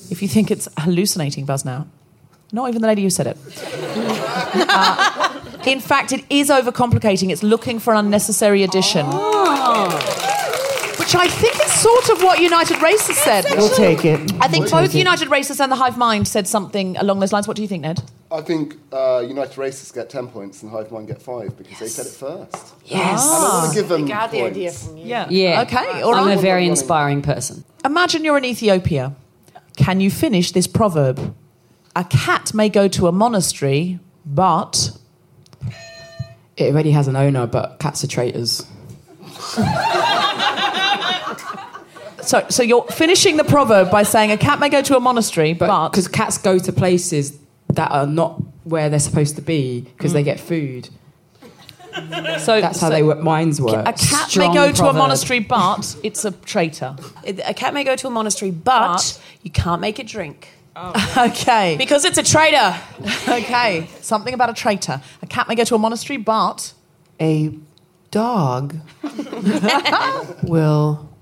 If 0.10 0.22
you 0.22 0.28
think 0.28 0.52
it's 0.52 0.67
hallucinating, 0.78 1.46
buzz 1.46 1.65
now. 1.65 1.88
Not 2.52 2.69
even 2.69 2.82
the 2.82 2.88
lady 2.88 3.04
who 3.04 3.10
said 3.10 3.28
it. 3.28 3.38
Uh, 4.56 5.41
in 5.65 5.80
fact, 5.80 6.12
it 6.12 6.24
is 6.30 6.50
overcomplicating. 6.50 7.32
It's 7.32 7.41
looking 7.41 7.80
for 7.80 7.93
an 7.93 8.06
unnecessary 8.06 8.62
addition. 8.63 9.06
Which 11.04 11.16
I 11.16 11.28
think 11.28 11.56
is 11.66 11.72
sort 11.74 12.10
of 12.12 12.24
what 12.24 12.39
United 12.39 12.78
Racists 12.78 13.16
said. 13.26 13.44
We'll 13.58 13.76
take 13.76 14.06
it. 14.06 14.22
I 14.39 14.48
think 14.48 14.63
We'll 14.72 14.82
both 14.84 14.92
take 14.92 14.96
it. 14.96 15.00
United 15.00 15.28
Racists 15.28 15.60
and 15.60 15.70
the 15.70 15.76
Hive 15.76 15.98
Mind 15.98 16.30
said 16.30 16.48
something 16.48 16.96
along 16.96 17.20
those 17.20 17.34
lines. 17.34 17.46
What 17.46 17.58
do 17.58 17.62
you 17.62 17.68
think, 17.68 17.82
Ned? 17.82 18.02
I 18.32 18.39
think 18.39 18.78
uh, 18.94 19.22
United 19.28 19.56
Racists 19.58 19.94
get 19.94 20.10
10 20.10 20.30
points 20.30 20.63
and 20.63 20.72
Hive 20.72 20.94
Mind 20.94 21.08
get 21.08 21.22
5 21.22 21.58
because 21.58 21.78
they 21.80 21.88
said 21.89 22.06
it 22.06 22.13
first. 22.13 22.74
Yes. 22.86 23.22
And 23.22 23.34
I 23.34 23.60
want 23.60 23.74
to 23.74 23.80
give 23.82 23.89
them 23.89 24.06
got 24.06 24.32
the 24.32 24.39
points. 24.39 24.56
idea 24.56 24.72
from 24.72 24.96
you. 24.96 25.06
Yeah. 25.06 25.28
Yeah. 25.30 25.62
Okay. 25.63 26.02
All 26.04 26.16
I'm 26.16 26.28
right. 26.28 26.38
a 26.38 26.42
very 26.42 26.68
inspiring 26.68 27.22
person. 27.22 27.66
Imagine 27.84 28.24
you're 28.24 28.38
in 28.38 28.46
Ethiopia. 28.46 29.13
Can 29.76 30.00
you 30.00 30.10
finish 30.10 30.54
this 30.54 30.68
proverb? 30.68 31.36
A 31.98 32.06
cat 32.06 32.54
may 32.54 32.70
go 32.70 32.88
to 32.88 33.08
a 33.08 33.12
monastery, 33.12 34.00
but 34.26 34.92
It 36.56 36.72
already 36.72 36.92
has 36.92 37.10
an 37.10 37.18
owner, 37.18 37.46
but 37.46 37.80
cats 37.80 38.06
are 38.06 38.08
traitors. 38.08 38.66
so 42.24 42.46
so 42.50 42.64
you're 42.64 42.86
finishing 42.86 43.38
the 43.38 43.44
proverb 43.44 43.92
by 43.92 44.04
saying 44.04 44.32
a 44.32 44.38
cat 44.38 44.60
may 44.60 44.70
go 44.70 44.82
to 44.82 44.98
a 44.98 45.00
monastery, 45.00 45.54
but, 45.54 45.68
But 45.68 45.90
because 45.90 46.08
cats 46.08 46.38
go 46.38 46.58
to 46.60 46.74
places 46.74 47.38
that 47.70 47.92
are 47.92 48.08
not 48.08 48.42
where 48.64 48.90
they're 48.90 49.00
supposed 49.00 49.36
to 49.36 49.42
be 49.42 49.82
because 49.82 50.14
they 50.14 50.22
mm. 50.22 50.26
get 50.26 50.40
food. 50.40 50.90
so 52.40 52.60
That's 52.60 52.80
how 52.80 52.88
so 52.88 52.90
they 52.90 53.04
work, 53.04 53.20
minds 53.20 53.62
work. 53.62 53.88
A 53.88 53.94
cat 53.94 54.30
Strong 54.30 54.50
may 54.50 54.54
go 54.54 54.72
to 54.72 54.86
a 54.86 54.94
monastery, 54.94 55.40
but 55.40 55.96
it's 56.04 56.26
a 56.26 56.32
traitor. 56.32 56.96
A 57.26 57.54
cat 57.54 57.74
may 57.74 57.84
go 57.84 57.96
to 57.96 58.08
a 58.08 58.10
monastery, 58.10 58.52
but, 58.52 59.22
you 59.44 59.52
can't 59.52 59.82
make 59.82 60.00
it 60.00 60.08
drink 60.08 60.48
oh, 60.76 61.16
Okay. 61.32 61.76
because 61.78 62.06
it's 62.06 62.18
a 62.18 62.24
traitor. 62.24 62.76
Okay. 63.28 63.88
Something 64.02 64.34
about 64.34 64.50
a 64.50 64.54
traitor. 64.54 65.02
A 65.22 65.28
cat 65.28 65.48
may 65.48 65.56
go 65.56 65.64
to 65.64 65.76
a 65.76 65.78
monastery, 65.78 66.18
but 66.18 66.74
A 67.20 67.54
dog 68.12 68.76
will 70.44 71.12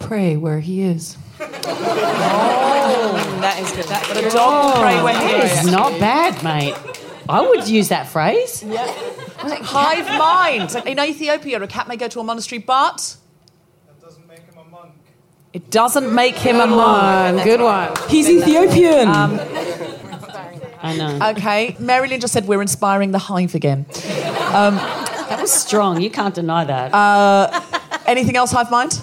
pray 0.00 0.36
where 0.36 0.58
he 0.60 0.82
is. 0.82 1.16
Oh, 1.40 1.46
that 3.40 3.60
is 3.60 3.70
good. 3.72 3.84
That, 3.86 4.04
but 4.08 4.24
a 4.24 4.30
dog 4.30 4.74
will 4.74 4.82
pray 4.82 5.02
where 5.02 5.18
he 5.18 5.34
It's 5.46 5.64
is. 5.64 5.70
not 5.70 5.98
bad, 6.00 6.42
mate. 6.42 6.74
I 7.28 7.40
would 7.48 7.68
use 7.68 7.88
that 7.88 8.08
phrase. 8.08 8.62
Yeah. 8.62 8.86
Hive 9.62 10.06
mind. 10.18 10.74
In 10.86 10.98
Ethiopia, 10.98 11.62
a 11.62 11.66
cat 11.66 11.86
may 11.88 11.96
go 11.96 12.08
to 12.08 12.20
a 12.20 12.24
monastery, 12.24 12.58
but 12.58 13.16
That 13.86 14.00
doesn't 14.00 14.26
make 14.28 14.40
him 14.40 14.58
a 14.58 14.64
monk. 14.70 14.92
it 15.52 15.70
doesn't 15.70 16.12
make 16.14 16.36
him 16.36 16.56
a 16.60 16.66
monk. 16.66 17.44
Good 17.44 17.60
one. 17.60 17.92
He's 18.08 18.28
Ethiopian. 18.28 19.08
Um, 19.08 19.38
I 20.82 20.96
know. 20.96 21.28
Okay, 21.36 21.76
Marilyn 21.78 22.20
just 22.20 22.32
said 22.32 22.46
we're 22.48 22.62
inspiring 22.62 23.12
the 23.12 23.18
hive 23.18 23.54
again. 23.54 23.86
Um, 24.52 24.74
that 24.76 25.38
was 25.40 25.52
strong. 25.52 26.00
You 26.00 26.10
can't 26.10 26.34
deny 26.34 26.64
that. 26.64 26.92
Uh, 26.94 27.60
anything 28.06 28.34
else, 28.36 28.50
hive 28.50 28.70
mind? 28.70 28.98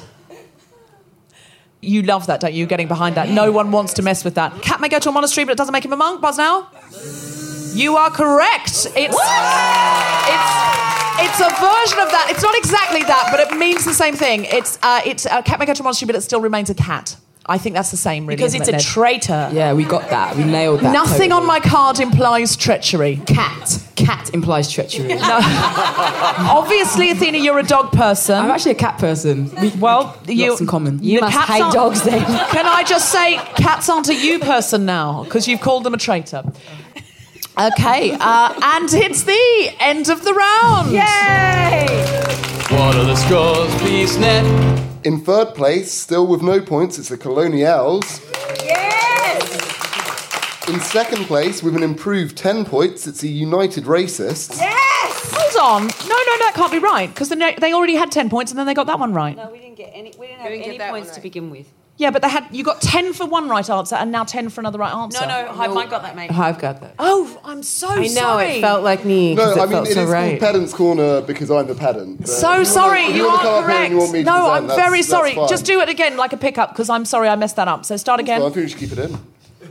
You 1.82 2.02
love 2.02 2.28
that, 2.28 2.40
don't 2.40 2.54
you? 2.54 2.66
Getting 2.66 2.88
behind 2.88 3.16
that. 3.16 3.30
No 3.30 3.52
one 3.52 3.72
wants 3.72 3.94
to 3.94 4.02
mess 4.02 4.24
with 4.24 4.36
that. 4.36 4.62
Cat 4.62 4.82
may 4.82 4.90
go 4.90 5.00
to 5.00 5.10
a 5.10 5.12
monastery, 5.12 5.46
but 5.46 5.52
it 5.52 5.58
doesn't 5.58 5.74
make 5.74 5.86
him 5.86 5.94
a 5.94 5.98
monk. 5.98 6.22
Buzz 6.22 6.38
now. 6.38 6.70
You 7.74 7.96
are 7.98 8.10
correct. 8.10 8.88
It's 8.96 8.96
it's 8.96 9.18
it's 11.20 11.40
a 11.40 11.50
version 11.50 12.00
of 12.00 12.10
that. 12.12 12.28
It's 12.30 12.42
not 12.42 12.58
exactly 12.58 13.04
that, 13.04 13.28
but 13.32 13.40
it 13.40 13.58
means 13.58 13.86
the 13.86 13.94
same 13.94 14.16
thing. 14.16 14.46
It's 14.46 14.80
uh, 14.82 15.02
it's 15.06 15.26
a 15.26 15.44
cat 15.44 15.60
may 15.60 15.66
go 15.66 15.74
to 15.74 15.82
a 15.82 15.84
monastery, 15.84 16.08
but 16.08 16.16
it 16.16 16.22
still 16.22 16.42
remains 16.42 16.70
a 16.70 16.76
cat. 16.76 17.16
I 17.50 17.58
think 17.58 17.76
that's 17.76 17.92
the 17.92 17.98
same, 17.98 18.26
really. 18.26 18.36
because 18.36 18.54
it's 18.54 18.68
it, 18.68 18.74
a 18.74 18.78
Ned? 18.78 18.82
traitor. 18.82 19.50
yeah, 19.54 19.72
we 19.74 19.86
got 19.86 20.10
that. 20.10 20.36
We 20.36 20.44
nailed 20.44 20.82
that. 20.82 20.92
Nothing 20.92 21.32
on 21.32 21.46
my 21.46 21.60
card 21.62 22.00
implies 22.00 22.58
treachery. 22.58 23.22
cat. 23.26 23.82
Cat 23.96 24.30
implies 24.34 24.70
treachery. 24.72 25.08
no. 25.08 25.18
Obviously, 25.22 27.10
Athena, 27.12 27.38
you're 27.38 27.58
a 27.60 27.64
dog 27.64 27.92
person. 27.94 28.36
I'm 28.36 28.52
actually 28.52 28.72
a 28.72 28.76
cat 28.76 28.98
person. 29.00 29.50
We, 29.62 29.70
well, 29.72 30.18
you 30.28 30.50
lots 30.50 30.62
in 30.62 30.68
common. 30.68 31.02
you 31.04 31.20
the 31.20 31.26
must 31.26 31.38
cats 31.38 31.50
hate 31.52 31.62
aren't- 31.62 31.74
dogs 31.74 32.04
then. 32.04 32.20
Can 32.52 32.66
I 32.66 32.84
just 32.84 33.12
say, 33.12 33.38
cats 33.56 33.90
aren't 33.90 34.10
a 34.10 34.14
you 34.16 34.40
person 34.40 34.86
now 34.86 35.24
because 35.24 35.48
you've 35.48 35.62
called 35.62 35.84
them 35.86 35.94
a 35.94 35.98
traitor. 35.98 36.44
Okay, 37.60 38.12
uh, 38.20 38.54
and 38.62 38.94
it's 38.94 39.24
the 39.24 39.76
end 39.80 40.10
of 40.10 40.24
the 40.24 40.34
round. 40.34 40.92
Yay! 40.92 41.88
What 42.78 42.96
are 42.96 43.04
the 43.06 43.16
scores, 43.16 43.74
please, 43.82 44.16
Ned? 44.18 44.46
In 45.08 45.22
third 45.22 45.56
place, 45.56 45.90
still 45.90 46.28
with 46.28 46.42
no 46.42 46.60
points, 46.60 47.00
it's 47.00 47.08
the 47.08 47.16
Colonials. 47.16 48.20
Yes! 48.62 50.68
In 50.68 50.82
second 50.82 51.24
place, 51.28 51.64
with 51.64 51.78
an 51.78 51.82
improved 51.82 52.38
10 52.38 52.66
points, 52.66 53.08
it's 53.08 53.22
the 53.22 53.30
United 53.30 53.86
Racists. 53.86 54.60
Yes! 54.60 55.32
Hold 55.34 55.64
on. 55.64 55.84
No, 55.84 55.88
no, 55.88 56.18
no, 56.18 56.38
that 56.40 56.52
can't 56.56 56.74
be 56.74 56.80
right 56.80 57.08
because 57.08 57.30
they 57.30 57.72
already 57.72 57.96
had 57.96 58.12
10 58.12 58.30
points 58.30 58.52
and 58.52 58.60
then 58.60 58.68
they 58.68 58.74
got 58.74 58.88
that 58.88 59.00
one 59.00 59.14
right. 59.14 59.38
No, 59.38 59.50
we 59.50 59.60
didn't 59.60 59.78
get 59.78 59.92
any. 59.94 60.14
We 60.20 60.28
didn't 60.28 60.42
have 60.42 60.52
didn't 60.52 60.68
any 60.68 60.78
that 60.80 60.92
points 60.92 61.08
one 61.08 61.16
to 61.16 61.22
begin 61.22 61.52
with. 61.52 61.72
Yeah, 62.00 62.12
but 62.12 62.22
they 62.22 62.30
had 62.30 62.46
you 62.52 62.64
got 62.64 62.80
10 62.80 63.14
for 63.14 63.26
one 63.26 63.50
right 63.50 63.68
answer 63.68 63.96
and 63.96 64.12
now 64.12 64.24
10 64.24 64.50
for 64.50 64.62
another 64.62 64.78
right 64.78 64.94
answer. 64.94 65.20
No, 65.22 65.28
no, 65.46 65.52
Hive 65.52 65.74
Mind 65.74 65.90
got 65.90 66.04
that, 66.04 66.16
mate. 66.16 66.32
I've 66.32 66.60
got 66.60 66.80
that. 66.82 66.94
Oh, 67.00 67.40
I'm 67.44 67.64
so 67.64 67.88
sorry. 67.88 68.06
I 68.06 68.08
know, 68.10 68.14
sorry. 68.14 68.46
it 68.58 68.62
felt 68.62 68.84
like 68.84 69.04
me. 69.04 69.36
'cause 69.36 69.56
No, 69.56 69.64
it 69.64 69.64
I 69.64 69.66
mean, 69.66 69.72
felt 69.74 69.88
it 69.88 69.90
is 69.90 69.96
so 69.96 70.02
called 70.02 70.14
right. 70.14 70.40
Pedant's 70.40 70.74
Corner 70.76 71.22
because 71.22 71.50
I'm 71.50 71.66
the 71.66 71.74
pedant. 71.74 72.20
but 72.20 72.30
if 72.30 72.36
So 72.36 72.50
wanna- 72.50 72.66
sorry, 72.66 73.02
if 73.06 73.16
you 73.16 73.26
wanna 73.26 73.38
are 73.38 73.42
come 73.42 73.64
up 73.64 73.70
here 73.70 73.70
and 73.72 73.78
correct. 73.80 73.92
you 73.92 73.98
want 73.98 74.12
me 74.12 74.20
to 74.20 74.26
No, 74.26 74.32
present, 74.34 74.52
I'm 74.54 74.68
that's- 74.68 74.86
very 74.86 74.98
that's 75.00 75.10
sorry. 75.10 75.34
fine. 75.36 75.48
Just 75.48 75.66
do 75.66 75.80
it 75.82 75.90
again 75.90 76.18
like 76.18 76.34
a 76.34 76.38
pickup 76.38 76.70
because 76.70 76.90
I'm 76.92 77.04
sorry 77.04 77.30
I 77.30 77.36
messed 77.36 77.56
that 77.56 77.68
up. 77.68 77.84
So 77.84 77.98
start 77.98 78.20
again. 78.20 78.42
Well, 78.42 78.50
I 78.52 78.54
think 78.54 78.66
we 78.66 78.70
should 78.70 78.80
keep 78.80 78.92
it 78.92 79.00
in. 79.00 79.18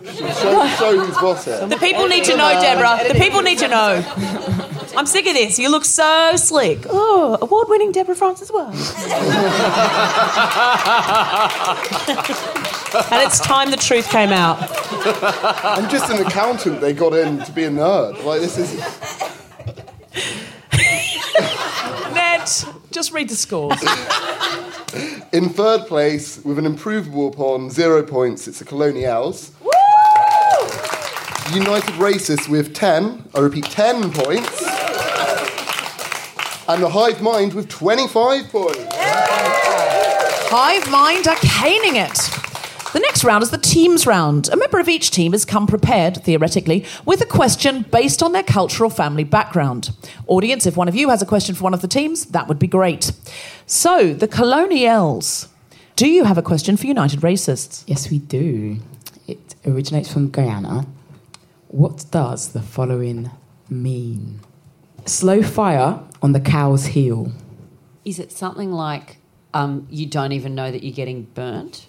Show, 0.04 0.66
show 0.78 0.98
who's 0.98 1.16
boss 1.18 1.44
here. 1.44 1.64
The 1.66 1.76
people 1.76 2.08
need 2.08 2.24
to 2.24 2.36
know, 2.36 2.50
Deborah. 2.60 3.00
The 3.08 3.14
people 3.14 3.42
need 3.42 3.58
to 3.58 3.68
know. 3.68 4.04
I'm 4.96 5.06
sick 5.06 5.26
of 5.26 5.34
this. 5.34 5.58
You 5.58 5.70
look 5.70 5.84
so 5.84 6.32
slick. 6.36 6.86
Oh, 6.88 7.36
award-winning 7.42 7.92
Deborah 7.92 8.16
Francis 8.16 8.50
Wells. 8.50 8.74
and 13.10 13.22
it's 13.22 13.38
time 13.40 13.70
the 13.70 13.76
truth 13.76 14.08
came 14.08 14.30
out. 14.30 14.56
I'm 15.62 15.90
just 15.90 16.10
an 16.10 16.26
accountant. 16.26 16.80
They 16.80 16.94
got 16.94 17.12
in 17.12 17.38
to 17.44 17.52
be 17.52 17.64
a 17.64 17.70
nerd. 17.70 18.24
Like 18.24 18.40
this 18.40 18.56
is. 18.56 18.74
Ned, 22.14 22.48
just 22.90 23.12
read 23.12 23.28
the 23.28 23.36
scores. 23.36 23.82
In 25.32 25.50
third 25.50 25.86
place, 25.86 26.42
with 26.44 26.58
an 26.58 26.64
improvable 26.64 27.28
upon 27.28 27.68
zero 27.70 28.02
points, 28.02 28.48
it's 28.48 28.60
the 28.60 28.64
Colonials. 28.64 29.52
United 31.52 31.94
Racists 31.94 32.48
with 32.48 32.74
10. 32.74 33.28
I 33.34 33.38
repeat, 33.40 33.64
10 33.64 34.10
points. 34.12 34.75
And 36.68 36.82
the 36.82 36.88
Hive 36.88 37.22
Mind 37.22 37.54
with 37.54 37.68
25 37.68 38.48
points. 38.50 38.86
Hive 40.48 40.90
Mind 40.90 41.28
are 41.28 41.36
caning 41.36 41.94
it. 41.94 42.18
The 42.92 42.98
next 42.98 43.22
round 43.22 43.44
is 43.44 43.50
the 43.50 43.58
teams 43.58 44.04
round. 44.04 44.48
A 44.48 44.56
member 44.56 44.80
of 44.80 44.88
each 44.88 45.12
team 45.12 45.30
has 45.30 45.44
come 45.44 45.68
prepared, 45.68 46.16
theoretically, 46.24 46.84
with 47.04 47.20
a 47.20 47.26
question 47.26 47.82
based 47.92 48.20
on 48.20 48.32
their 48.32 48.42
cultural 48.42 48.90
family 48.90 49.22
background. 49.22 49.90
Audience, 50.26 50.66
if 50.66 50.76
one 50.76 50.88
of 50.88 50.96
you 50.96 51.10
has 51.10 51.22
a 51.22 51.26
question 51.26 51.54
for 51.54 51.62
one 51.62 51.74
of 51.74 51.82
the 51.82 51.88
teams, 51.88 52.26
that 52.26 52.48
would 52.48 52.58
be 52.58 52.66
great. 52.66 53.12
So, 53.66 54.12
the 54.12 54.26
Colonials. 54.26 55.48
Do 55.94 56.08
you 56.08 56.24
have 56.24 56.36
a 56.36 56.42
question 56.42 56.76
for 56.76 56.86
United 56.86 57.20
Racists? 57.20 57.84
Yes, 57.86 58.10
we 58.10 58.18
do. 58.18 58.78
It 59.28 59.54
originates 59.64 60.12
from 60.12 60.30
Guyana. 60.30 60.86
What 61.68 62.06
does 62.10 62.54
the 62.54 62.62
following 62.62 63.30
mean? 63.70 64.40
Slow 65.04 65.42
fire 65.42 66.00
on 66.26 66.32
the 66.32 66.40
cow's 66.40 66.86
heel. 66.86 67.30
Is 68.04 68.18
it 68.18 68.32
something 68.32 68.72
like 68.72 69.18
um, 69.54 69.86
you 69.88 70.06
don't 70.06 70.32
even 70.32 70.56
know 70.56 70.72
that 70.72 70.82
you're 70.82 70.92
getting 70.92 71.22
burnt? 71.22 71.86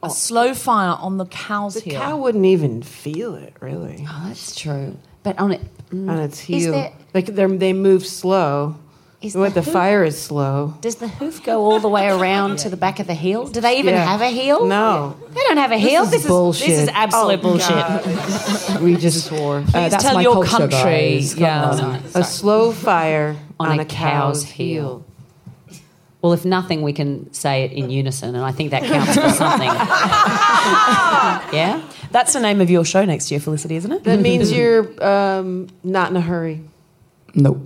A 0.00 0.08
slow 0.10 0.54
fire 0.54 0.96
on 1.00 1.18
the 1.18 1.26
cow's 1.26 1.74
The 1.74 1.80
heel. 1.80 2.00
cow 2.00 2.16
wouldn't 2.18 2.46
even 2.46 2.82
feel 2.82 3.34
it, 3.34 3.52
really. 3.58 4.06
Oh, 4.08 4.24
that's 4.28 4.54
true. 4.54 4.96
But 5.24 5.40
on 5.40 5.50
it, 5.50 5.60
mm, 5.90 6.08
On 6.08 6.18
its 6.20 6.38
heel. 6.38 6.70
there- 6.70 6.92
Like 7.12 7.26
they're, 7.26 7.48
they 7.48 7.72
move 7.72 8.06
slow. 8.06 8.76
Is 9.20 9.34
what 9.34 9.54
the 9.54 9.60
the, 9.60 9.64
hoof- 9.64 9.72
fire 9.72 10.04
is 10.04 10.20
slow. 10.20 10.74
Does 10.82 10.96
the 10.96 11.08
hoof 11.08 11.42
go 11.42 11.64
all 11.64 11.80
the 11.80 11.88
way 11.88 12.08
around 12.10 12.58
to 12.64 12.68
the 12.68 12.76
back 12.76 13.00
of 13.00 13.06
the 13.06 13.14
heel? 13.14 13.46
Do 13.46 13.60
they 13.62 13.78
even 13.78 13.94
Yeah. 13.94 14.04
have 14.04 14.20
a 14.20 14.28
heel? 14.28 14.66
No. 14.66 15.16
They 15.30 15.40
don't 15.48 15.56
have 15.56 15.72
a 15.72 15.76
This 15.80 15.90
heel. 15.90 16.02
is 16.04 16.10
This, 16.10 16.26
bullshit. 16.26 16.68
is 16.68 16.76
this 16.76 16.82
is 16.84 16.94
absolute 16.94 17.40
Oh, 17.42 17.42
bullshit. 17.42 18.80
we 18.82 18.96
just 18.96 19.26
swore. 19.26 19.58
Uh, 19.72 19.88
that's 19.88 20.04
tell 20.04 20.16
my 20.16 20.20
your 20.22 20.44
culture, 20.44 20.68
country, 20.68 21.14
guys. 21.20 21.34
Come 21.34 21.42
yeah. 21.42 21.70
on. 21.70 21.94
A 22.14 22.22
slow 22.22 22.70
fire 22.72 23.36
On 23.60 23.68
on, 23.68 23.78
a 23.78 23.82
a, 23.82 23.84
cow's, 23.84 24.44
cow's 24.44 24.50
heel. 24.50 25.04
Well, 26.22 26.32
if 26.32 26.44
nothing, 26.46 26.80
we 26.80 26.94
can 26.94 27.30
say 27.34 27.64
it 27.64 27.72
in 27.72 27.90
unison, 27.90 28.34
and 28.34 28.42
I 28.42 28.50
think 28.50 28.70
that 28.70 28.82
counts 28.84 29.14
for 29.14 29.28
something. 29.28 29.68
yeah? 31.54 31.82
That's 32.12 32.32
the 32.32 32.40
name 32.40 32.62
of 32.62 32.70
your 32.70 32.84
show 32.84 33.04
next 33.04 33.30
year, 33.30 33.40
Felicity, 33.40 33.76
isn't 33.76 33.92
it? 33.92 34.04
That 34.04 34.20
means 34.20 34.50
you're 34.50 35.04
um, 35.04 35.68
not 35.82 36.10
in 36.10 36.16
a 36.16 36.22
hurry. 36.22 36.62
Nope. 37.34 37.60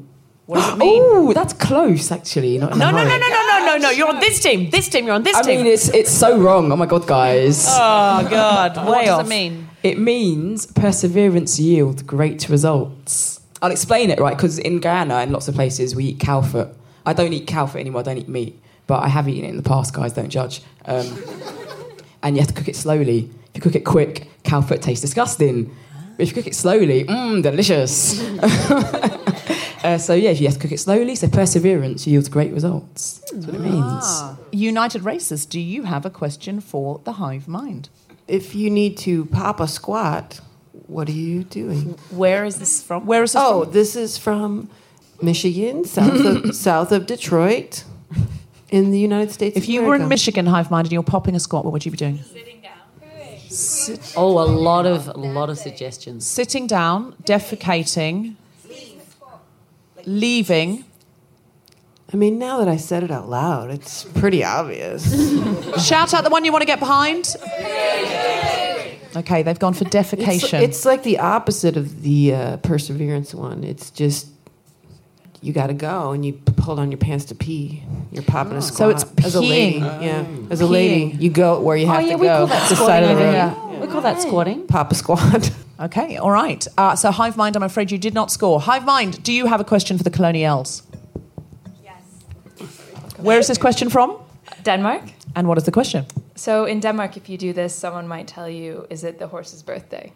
What 0.46 0.56
does 0.56 0.74
it 0.74 0.78
mean? 0.78 1.02
Oh, 1.04 1.32
that's 1.32 1.52
close, 1.52 2.10
actually. 2.10 2.58
Not 2.58 2.76
No, 2.76 2.90
no, 2.90 2.96
no, 2.96 3.04
no, 3.04 3.18
no, 3.18 3.28
no, 3.28 3.66
no, 3.66 3.76
no. 3.76 3.90
You're 3.90 4.08
on 4.08 4.18
this 4.18 4.40
team. 4.40 4.70
This 4.70 4.88
team. 4.88 5.06
You're 5.06 5.14
on 5.14 5.22
this 5.22 5.36
I 5.36 5.42
team. 5.42 5.60
I 5.60 5.62
mean, 5.62 5.72
it's 5.72 5.88
it's 5.90 6.10
so 6.10 6.40
wrong. 6.40 6.72
Oh 6.72 6.76
my 6.76 6.86
god, 6.86 7.06
guys. 7.06 7.66
oh 7.68 8.26
God. 8.28 8.76
Way 8.76 8.82
what 8.84 9.04
does 9.04 9.18
off. 9.20 9.26
it 9.26 9.28
mean? 9.28 9.68
It 9.82 9.98
means 10.00 10.66
perseverance 10.66 11.60
yield 11.60 12.06
great 12.06 12.48
results. 12.48 13.37
I'll 13.60 13.70
explain 13.70 14.10
it, 14.10 14.20
right? 14.20 14.36
Because 14.36 14.58
in 14.58 14.80
Guyana 14.80 15.16
and 15.16 15.32
lots 15.32 15.48
of 15.48 15.54
places 15.54 15.94
we 15.94 16.04
eat 16.06 16.20
cow 16.20 16.42
foot. 16.42 16.68
I 17.04 17.12
don't 17.12 17.32
eat 17.32 17.46
cow 17.46 17.66
foot 17.66 17.80
anymore. 17.80 18.00
I 18.00 18.04
don't 18.04 18.18
eat 18.18 18.28
meat, 18.28 18.60
but 18.86 19.02
I 19.02 19.08
have 19.08 19.28
eaten 19.28 19.44
it 19.44 19.50
in 19.50 19.56
the 19.56 19.62
past. 19.62 19.94
Guys, 19.94 20.12
don't 20.12 20.28
judge. 20.28 20.62
Um, 20.84 21.06
and 22.22 22.36
you 22.36 22.42
have 22.42 22.48
to 22.48 22.54
cook 22.54 22.68
it 22.68 22.76
slowly. 22.76 23.30
If 23.54 23.56
you 23.56 23.60
cook 23.62 23.74
it 23.74 23.84
quick, 23.84 24.28
cow 24.44 24.60
foot 24.60 24.82
tastes 24.82 25.00
disgusting. 25.00 25.74
But 26.16 26.22
if 26.22 26.28
you 26.28 26.34
cook 26.34 26.46
it 26.46 26.54
slowly, 26.54 27.04
mmm, 27.04 27.42
delicious. 27.42 28.20
uh, 29.84 29.98
so 29.98 30.14
yeah, 30.14 30.30
you 30.30 30.46
have 30.46 30.54
to 30.54 30.60
cook 30.60 30.72
it 30.72 30.80
slowly. 30.80 31.14
So 31.14 31.28
perseverance 31.28 32.06
yields 32.06 32.28
great 32.28 32.52
results. 32.52 33.20
That's 33.32 33.46
what 33.46 33.54
it 33.54 33.60
means. 33.60 33.76
Ah. 33.78 34.36
United 34.52 35.02
Racists, 35.02 35.48
do 35.48 35.60
you 35.60 35.84
have 35.84 36.04
a 36.04 36.10
question 36.10 36.60
for 36.60 37.00
the 37.04 37.12
Hive 37.12 37.48
Mind? 37.48 37.88
If 38.26 38.54
you 38.54 38.68
need 38.68 38.98
to 38.98 39.24
pop 39.26 39.60
a 39.60 39.66
squat, 39.68 40.40
what 40.86 41.08
are 41.08 41.12
you 41.12 41.44
doing? 41.44 41.98
Where 42.10 42.44
is 42.44 42.58
this 42.58 42.82
from? 42.82 43.06
Where 43.06 43.22
is 43.22 43.32
this 43.32 43.42
Oh, 43.42 43.64
from? 43.64 43.72
this 43.72 43.96
is 43.96 44.18
from 44.18 44.70
Michigan, 45.22 45.84
south 45.84 46.24
of, 46.24 46.54
south 46.68 46.92
of 46.92 47.06
Detroit, 47.06 47.84
in 48.70 48.90
the 48.90 48.98
United 48.98 49.32
States. 49.32 49.56
If 49.56 49.64
of 49.64 49.68
you 49.68 49.82
were 49.82 49.94
in 49.94 50.08
Michigan, 50.08 50.46
Hive 50.46 50.70
Mind, 50.70 50.86
and 50.86 50.92
you're 50.92 51.02
popping 51.02 51.34
a 51.34 51.40
squat, 51.40 51.64
what 51.64 51.72
would 51.72 51.84
you 51.84 51.90
be 51.90 51.96
doing? 51.96 52.22
Sitting 52.22 52.60
down. 52.60 52.72
Sit- 53.48 54.12
oh, 54.16 54.38
a 54.40 54.44
lot 54.44 54.86
of 54.86 55.08
a 55.08 55.12
lot 55.18 55.48
of 55.50 55.58
suggestions. 55.58 56.26
Sitting 56.26 56.66
down, 56.66 57.14
defecating, 57.24 58.36
leaving. 60.04 60.84
I 62.12 62.16
mean, 62.16 62.38
now 62.38 62.58
that 62.58 62.68
I 62.68 62.76
said 62.78 63.02
it 63.02 63.10
out 63.10 63.28
loud, 63.28 63.70
it's 63.70 64.04
pretty 64.04 64.42
obvious. 64.42 65.02
Shout 65.86 66.14
out 66.14 66.24
the 66.24 66.30
one 66.30 66.44
you 66.44 66.52
want 66.52 66.62
to 66.62 66.66
get 66.66 66.78
behind. 66.78 67.36
Okay, 69.16 69.42
they've 69.42 69.58
gone 69.58 69.74
for 69.74 69.84
defecation. 69.84 70.60
it's 70.62 70.84
like 70.84 71.02
the 71.02 71.18
opposite 71.18 71.76
of 71.76 72.02
the 72.02 72.34
uh, 72.34 72.56
perseverance 72.58 73.34
one. 73.34 73.64
It's 73.64 73.90
just 73.90 74.28
you 75.40 75.52
got 75.52 75.68
to 75.68 75.74
go 75.74 76.10
and 76.12 76.24
you 76.26 76.32
pull 76.34 76.78
on 76.80 76.90
your 76.90 76.98
pants 76.98 77.24
to 77.26 77.34
pee. 77.34 77.82
You're 78.12 78.22
popping 78.24 78.54
a 78.56 78.62
squat. 78.62 78.76
So 79.00 79.06
squat. 79.06 79.12
it's 79.18 79.26
as 79.26 79.34
a 79.34 79.40
lady. 79.40 79.80
peeing. 79.80 80.02
Yeah, 80.02 80.50
as 80.50 80.60
a 80.60 80.66
lady, 80.66 81.12
Peeing. 81.12 81.20
you 81.22 81.30
go 81.30 81.60
where 81.60 81.76
you 81.76 81.86
have 81.86 81.96
Oh 81.96 82.00
have 82.00 82.08
yeah, 82.10 82.16
to 82.16 82.20
we 82.20 82.26
go. 82.26 82.36
call 82.38 82.46
that 82.48 82.68
the 82.68 82.74
squatting 82.76 82.86
side 82.86 83.02
of 83.04 83.10
over 83.10 83.22
the 83.22 83.32
here. 83.32 83.54
room. 83.72 83.80
We 83.80 83.86
call 83.86 84.00
that 84.02 84.20
squatting. 84.20 84.66
Pop 84.66 84.92
a 84.92 84.94
squat. 84.94 85.50
Okay, 85.80 86.16
all 86.16 86.32
right. 86.32 86.66
Uh, 86.76 86.96
so, 86.96 87.12
Hive 87.12 87.36
Mind, 87.36 87.54
I'm 87.54 87.62
afraid 87.62 87.92
you 87.92 87.98
did 87.98 88.12
not 88.12 88.32
score. 88.32 88.60
Hive 88.60 88.84
Mind, 88.84 89.22
do 89.22 89.32
you 89.32 89.46
have 89.46 89.60
a 89.60 89.64
question 89.64 89.96
for 89.96 90.02
the 90.02 90.10
Colonials? 90.10 90.82
Yes. 91.84 92.02
Where 93.18 93.38
is 93.38 93.46
this 93.46 93.58
question 93.58 93.88
from? 93.88 94.16
Denmark. 94.64 95.02
And 95.36 95.46
what 95.46 95.56
is 95.56 95.62
the 95.62 95.70
question? 95.70 96.04
So 96.38 96.66
in 96.66 96.80
Denmark, 96.80 97.16
if 97.16 97.28
you 97.28 97.36
do 97.36 97.52
this, 97.52 97.74
someone 97.74 98.06
might 98.06 98.28
tell 98.28 98.48
you, 98.48 98.86
"Is 98.90 99.02
it 99.02 99.18
the 99.18 99.26
horse's 99.26 99.62
birthday?" 99.62 100.12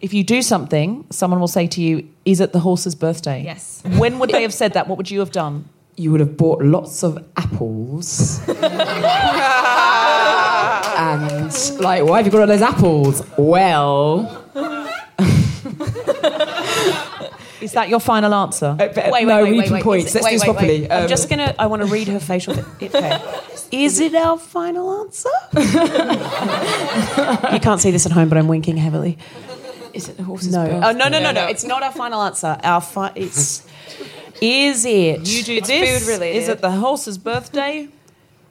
If 0.00 0.12
you 0.12 0.22
do 0.22 0.42
something, 0.42 1.06
someone 1.10 1.40
will 1.40 1.48
say 1.48 1.66
to 1.66 1.80
you, 1.80 2.06
Is 2.24 2.40
it 2.40 2.52
the 2.52 2.60
horse's 2.60 2.94
birthday? 2.94 3.42
Yes. 3.42 3.82
When 3.98 4.18
would 4.18 4.30
they 4.30 4.42
have 4.42 4.52
said 4.52 4.74
that? 4.74 4.86
What 4.86 4.98
would 4.98 5.10
you 5.10 5.20
have 5.20 5.30
done? 5.30 5.64
You 5.96 6.10
would 6.10 6.20
have 6.20 6.36
bought 6.36 6.62
lots 6.62 7.02
of 7.02 7.24
apples. 7.36 8.40
and 8.48 9.02
like, 11.80 12.04
why 12.04 12.18
have 12.18 12.26
you 12.26 12.32
got 12.32 12.40
all 12.40 12.46
those 12.46 12.62
apples? 12.62 13.22
Well, 13.38 14.43
Is 17.64 17.72
that 17.72 17.88
your 17.88 18.00
final 18.00 18.32
answer? 18.34 18.76
Uh, 18.78 18.88
but- 18.94 19.22
no, 19.24 19.42
we 19.42 19.50
need 19.50 19.66
some 19.68 19.80
points. 19.80 20.14
Let's 20.14 20.26
do 20.26 20.32
this 20.32 20.44
properly. 20.44 20.90
I'm 20.90 21.02
Um, 21.04 21.08
just 21.08 21.28
gonna. 21.30 21.54
I 21.58 21.66
want 21.66 21.82
to 21.82 21.88
read 21.88 22.08
her 22.08 22.20
facial. 22.20 22.54
Okay. 22.82 23.18
Is 23.72 23.98
it 23.98 24.14
our 24.14 24.38
final 24.38 25.00
answer? 25.00 25.30
you 27.52 27.60
can't 27.60 27.80
see 27.80 27.90
this 27.90 28.06
at 28.06 28.12
home, 28.12 28.28
but 28.28 28.38
I'm 28.38 28.46
winking 28.48 28.76
heavily. 28.76 29.18
Is 29.92 30.08
it 30.08 30.16
the 30.16 30.22
horse's 30.24 30.52
No. 30.52 30.64
birthday? 30.64 30.86
Oh 30.88 30.92
no 30.92 31.08
no 31.08 31.18
no 31.20 31.32
no! 31.32 31.46
It's 31.46 31.64
not 31.64 31.82
our 31.82 31.92
final 31.92 32.22
answer. 32.22 32.56
Our 32.62 32.80
fi- 32.80 33.12
it's. 33.14 33.66
Is 34.40 34.84
it? 34.84 35.26
You 35.28 35.42
do 35.42 35.54
It's 35.56 35.68
this? 35.68 36.04
food 36.04 36.12
related. 36.12 36.36
Is 36.42 36.48
it 36.48 36.60
the 36.60 36.70
horse's 36.72 37.16
birthday? 37.18 37.88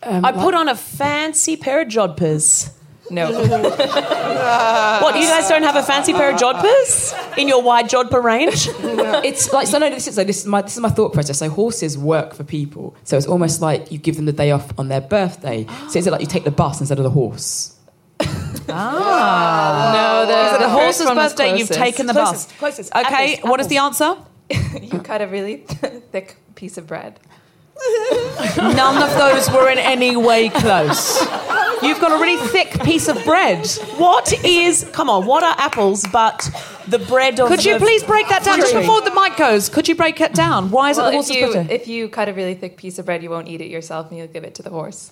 Um, 0.01 0.25
I 0.25 0.31
put 0.31 0.53
on 0.53 0.67
a 0.67 0.75
fancy 0.75 1.55
pair 1.57 1.81
of 1.81 1.87
jodhpurs. 1.89 2.71
No. 3.13 3.31
What? 5.03 5.15
You 5.15 5.27
guys 5.27 5.47
don't 5.47 5.63
have 5.63 5.75
a 5.75 5.83
fancy 5.83 6.13
pair 6.13 6.31
of 6.31 6.39
jodhpurs 6.39 7.37
in 7.37 7.47
your 7.47 7.61
wide 7.61 7.89
jodhpur 7.89 8.21
range? 8.23 8.67
it's 9.25 9.51
like 9.53 9.67
so. 9.67 9.77
No, 9.77 9.89
this 9.89 10.07
is 10.07 10.17
like 10.17 10.27
this 10.27 10.39
is 10.41 10.45
my 10.45 10.61
this 10.61 10.73
is 10.73 10.79
my 10.79 10.89
thought 10.89 11.13
process. 11.13 11.39
So 11.39 11.49
horses 11.49 11.97
work 11.97 12.33
for 12.33 12.43
people. 12.43 12.95
So 13.03 13.17
it's 13.17 13.25
almost 13.27 13.61
like 13.61 13.91
you 13.91 13.97
give 13.97 14.15
them 14.15 14.25
the 14.25 14.33
day 14.33 14.51
off 14.51 14.77
on 14.77 14.87
their 14.89 15.01
birthday. 15.01 15.65
So 15.89 15.99
is 15.99 16.07
it 16.07 16.11
like 16.11 16.21
you 16.21 16.27
take 16.27 16.43
the 16.43 16.51
bus 16.51 16.79
instead 16.79 16.97
of 16.99 17.03
the 17.03 17.09
horse? 17.09 17.75
Ah. 18.69 19.91
No, 19.93 20.25
the, 20.25 20.53
Is 20.53 20.59
the 20.59 20.69
horse's 20.69 21.09
birthday? 21.09 21.57
You've 21.57 21.69
taken 21.69 22.05
the 22.05 22.13
bus. 22.13 22.51
Closest. 22.53 22.95
Okay, 22.95 23.35
Apples, 23.35 23.49
what 23.49 23.59
is 23.59 23.67
the 23.67 23.77
answer? 23.77 24.15
you 24.81 24.99
cut 24.99 25.21
a 25.21 25.27
really 25.27 25.57
thick 26.11 26.37
piece 26.55 26.77
of 26.77 26.87
bread. 26.87 27.19
None 28.57 29.01
of 29.01 29.17
those 29.17 29.49
were 29.51 29.69
in 29.69 29.77
any 29.77 30.15
way 30.15 30.49
close. 30.49 31.21
You've 31.83 31.99
got 31.99 32.11
a 32.11 32.21
really 32.21 32.47
thick 32.47 32.81
piece 32.83 33.07
of 33.07 33.23
bread. 33.25 33.67
What 33.97 34.31
is? 34.45 34.89
Come 34.93 35.09
on. 35.09 35.25
What 35.25 35.43
are 35.43 35.55
apples 35.57 36.05
but 36.11 36.49
the 36.87 36.99
bread 36.99 37.39
of? 37.39 37.49
Could 37.49 37.65
you 37.65 37.73
the 37.73 37.79
please 37.79 38.03
break 38.03 38.29
that 38.29 38.43
down 38.43 38.57
just 38.57 38.73
before 38.73 39.01
the 39.01 39.11
mic 39.13 39.35
goes? 39.35 39.69
Could 39.69 39.87
you 39.87 39.95
break 39.95 40.21
it 40.21 40.33
down? 40.33 40.71
Why 40.71 40.91
is 40.91 40.97
well, 40.97 41.07
it 41.07 41.11
the 41.11 41.17
if 41.17 41.25
horse's 41.25 41.35
you 41.35 41.47
birthday? 41.47 41.75
if 41.75 41.87
you 41.87 42.07
cut 42.09 42.29
a 42.29 42.33
really 42.33 42.55
thick 42.55 42.77
piece 42.77 42.99
of 42.99 43.05
bread, 43.05 43.21
you 43.21 43.29
won't 43.29 43.49
eat 43.49 43.59
it 43.61 43.69
yourself, 43.69 44.09
and 44.09 44.17
you'll 44.17 44.27
give 44.27 44.43
it 44.43 44.55
to 44.55 44.63
the 44.63 44.69
horse. 44.69 45.11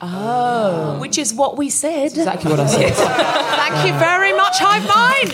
Oh, 0.00 0.98
which 1.00 1.18
is 1.18 1.32
what 1.32 1.56
we 1.56 1.70
said. 1.70 2.06
Exactly 2.06 2.50
what 2.50 2.60
I 2.60 2.66
said. 2.66 2.94
Thank 2.94 3.86
you 3.86 3.98
very 3.98 4.32
much, 4.32 4.58
Hive 4.58 4.86
Mind. 4.86 5.30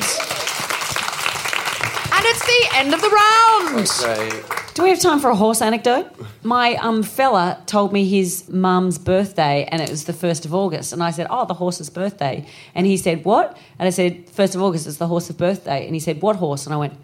And 2.13 2.25
it's 2.27 2.45
the 2.47 2.77
end 2.77 2.95
of 2.95 3.01
the 3.01 3.09
round. 3.09 4.60
Do 4.81 4.85
we 4.85 4.91
have 4.93 5.01
time 5.01 5.21
for 5.21 5.29
a 5.29 5.37
horse 5.37 5.61
anecdote? 5.61 6.07
My 6.43 6.77
um, 6.77 7.03
fella 7.03 7.63
told 7.67 7.93
me 7.93 8.09
his 8.09 8.49
mum's 8.49 8.97
birthday 8.97 9.69
and 9.71 9.83
it 9.83 9.91
was 9.91 10.07
the 10.07 10.15
1st 10.15 10.47
of 10.47 10.55
August. 10.55 10.95
And 10.95 11.03
I 11.03 11.11
said, 11.11 11.27
Oh, 11.29 11.45
the 11.45 11.53
horse's 11.53 11.91
birthday. 11.91 12.47
And 12.75 12.87
he 12.87 12.97
said, 12.97 13.23
What? 13.27 13.59
And 13.79 13.87
I 13.87 13.91
said, 13.91 14.29
1st 14.29 14.55
of 14.55 14.63
August 14.63 14.87
is 14.87 14.97
the 14.97 15.07
horse's 15.07 15.37
birthday. 15.37 15.85
And 15.85 15.95
he 15.95 16.01
said, 16.01 16.23
What 16.23 16.37
horse? 16.37 16.65
And 16.65 16.73
I 16.73 16.79
went, 16.79 16.95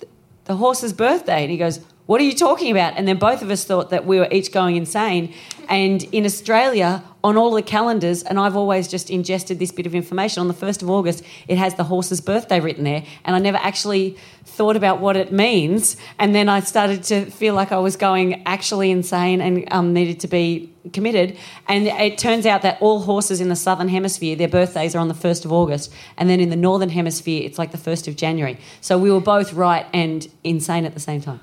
"The- 0.00 0.08
The 0.44 0.56
horse's 0.56 0.92
birthday. 0.92 1.44
And 1.44 1.50
he 1.50 1.56
goes, 1.56 1.80
What 2.04 2.20
are 2.20 2.24
you 2.24 2.34
talking 2.34 2.70
about? 2.72 2.92
And 2.98 3.08
then 3.08 3.16
both 3.16 3.40
of 3.40 3.48
us 3.50 3.64
thought 3.64 3.88
that 3.88 4.04
we 4.04 4.18
were 4.18 4.28
each 4.30 4.52
going 4.52 4.76
insane. 4.76 5.32
And 5.66 6.04
in 6.12 6.26
Australia, 6.26 7.02
on 7.28 7.36
all 7.36 7.50
the 7.50 7.62
calendars, 7.62 8.22
and 8.22 8.38
I've 8.38 8.56
always 8.56 8.88
just 8.88 9.10
ingested 9.10 9.58
this 9.58 9.70
bit 9.70 9.86
of 9.86 9.94
information. 9.94 10.40
On 10.40 10.48
the 10.48 10.54
1st 10.54 10.82
of 10.82 10.88
August, 10.88 11.22
it 11.46 11.58
has 11.58 11.74
the 11.74 11.84
horse's 11.84 12.22
birthday 12.22 12.58
written 12.58 12.84
there, 12.84 13.04
and 13.24 13.36
I 13.36 13.38
never 13.38 13.58
actually 13.58 14.16
thought 14.46 14.76
about 14.76 15.00
what 15.00 15.14
it 15.14 15.30
means. 15.30 15.98
And 16.18 16.34
then 16.34 16.48
I 16.48 16.60
started 16.60 17.02
to 17.04 17.26
feel 17.26 17.54
like 17.54 17.70
I 17.70 17.78
was 17.78 17.96
going 17.96 18.42
actually 18.46 18.90
insane 18.90 19.42
and 19.42 19.70
um, 19.70 19.92
needed 19.92 20.20
to 20.20 20.28
be 20.28 20.72
committed. 20.94 21.36
And 21.68 21.86
it 21.86 22.16
turns 22.16 22.46
out 22.46 22.62
that 22.62 22.78
all 22.80 23.00
horses 23.00 23.42
in 23.42 23.50
the 23.50 23.56
southern 23.56 23.88
hemisphere, 23.88 24.34
their 24.34 24.48
birthdays 24.48 24.94
are 24.94 24.98
on 24.98 25.08
the 25.08 25.14
1st 25.14 25.44
of 25.44 25.52
August, 25.52 25.92
and 26.16 26.30
then 26.30 26.40
in 26.40 26.48
the 26.48 26.56
northern 26.56 26.88
hemisphere, 26.88 27.42
it's 27.44 27.58
like 27.58 27.72
the 27.72 27.78
1st 27.78 28.08
of 28.08 28.16
January. 28.16 28.58
So 28.80 28.96
we 28.96 29.12
were 29.12 29.20
both 29.20 29.52
right 29.52 29.86
and 29.92 30.26
insane 30.44 30.86
at 30.86 30.94
the 30.94 31.00
same 31.00 31.20
time. 31.20 31.40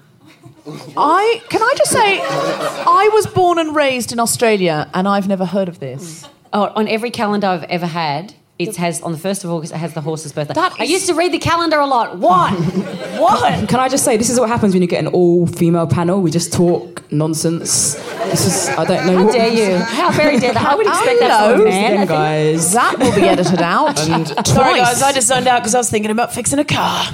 I 0.98 1.42
can 1.50 1.62
I 1.62 1.74
just 1.78 1.92
say, 1.92 2.20
I 2.22 3.10
was 3.14 3.28
born 3.28 3.60
and 3.60 3.76
raised 3.76 4.12
in 4.12 4.20
Australia, 4.20 4.90
and 4.94 5.08
I've 5.08 5.28
never 5.28 5.46
heard 5.46 5.70
of 5.70 5.80
this. 5.80 6.28
Oh, 6.54 6.72
on 6.76 6.88
every 6.88 7.12
calendar 7.12 7.48
I've 7.48 7.64
ever 7.64 7.86
had, 7.86 8.34
it 8.58 8.76
has 8.78 9.02
on 9.02 9.12
the 9.12 9.18
first 9.18 9.44
of 9.44 9.50
August. 9.52 9.74
It 9.74 9.78
has 9.78 9.94
the 9.94 10.02
horse's 10.02 10.32
birthday. 10.32 10.54
That 10.54 10.74
I 10.80 10.84
is- 10.86 10.90
used 10.92 11.08
to 11.08 11.14
read 11.14 11.32
the 11.34 11.40
calendar 11.40 11.78
a 11.80 11.86
lot. 11.86 12.18
What? 12.18 12.52
what? 13.20 13.68
Can 13.70 13.80
I 13.80 13.90
just 13.90 14.06
say, 14.06 14.16
this 14.18 14.30
is 14.30 14.40
what 14.40 14.48
happens 14.50 14.74
when 14.74 14.82
you 14.82 14.88
get 14.88 15.00
an 15.00 15.08
all-female 15.08 15.88
panel. 15.88 16.22
We 16.22 16.32
just 16.32 16.54
talk 16.54 17.04
nonsense. 17.12 17.96
This 17.96 18.46
is, 18.46 18.70
I 18.78 18.86
don't 18.86 19.06
know. 19.08 19.18
How 19.18 19.26
what- 19.26 19.34
dare 19.34 19.50
you? 19.54 19.78
How 19.78 20.12
very 20.12 20.40
dare 20.40 20.54
that? 20.54 20.66
I 20.66 20.76
would 20.76 20.88
expect 20.94 21.20
that 21.20 21.52
from 21.52 21.52
a 21.52 21.56
Hello. 21.58 21.66
man. 21.66 21.94
I 21.94 21.98
think. 21.98 22.10
guys. 22.10 22.74
That 22.74 22.98
will 23.00 23.14
be 23.16 23.22
edited 23.28 23.62
out. 23.62 24.00
And 24.10 24.28
Sorry, 24.48 24.80
guys, 24.80 25.02
I 25.02 25.12
just 25.12 25.28
zoned 25.28 25.48
out 25.48 25.62
because 25.62 25.76
I 25.76 25.80
was 25.80 25.90
thinking 25.90 26.12
about 26.12 26.34
fixing 26.34 26.60
a 26.60 26.64
car. 26.66 27.06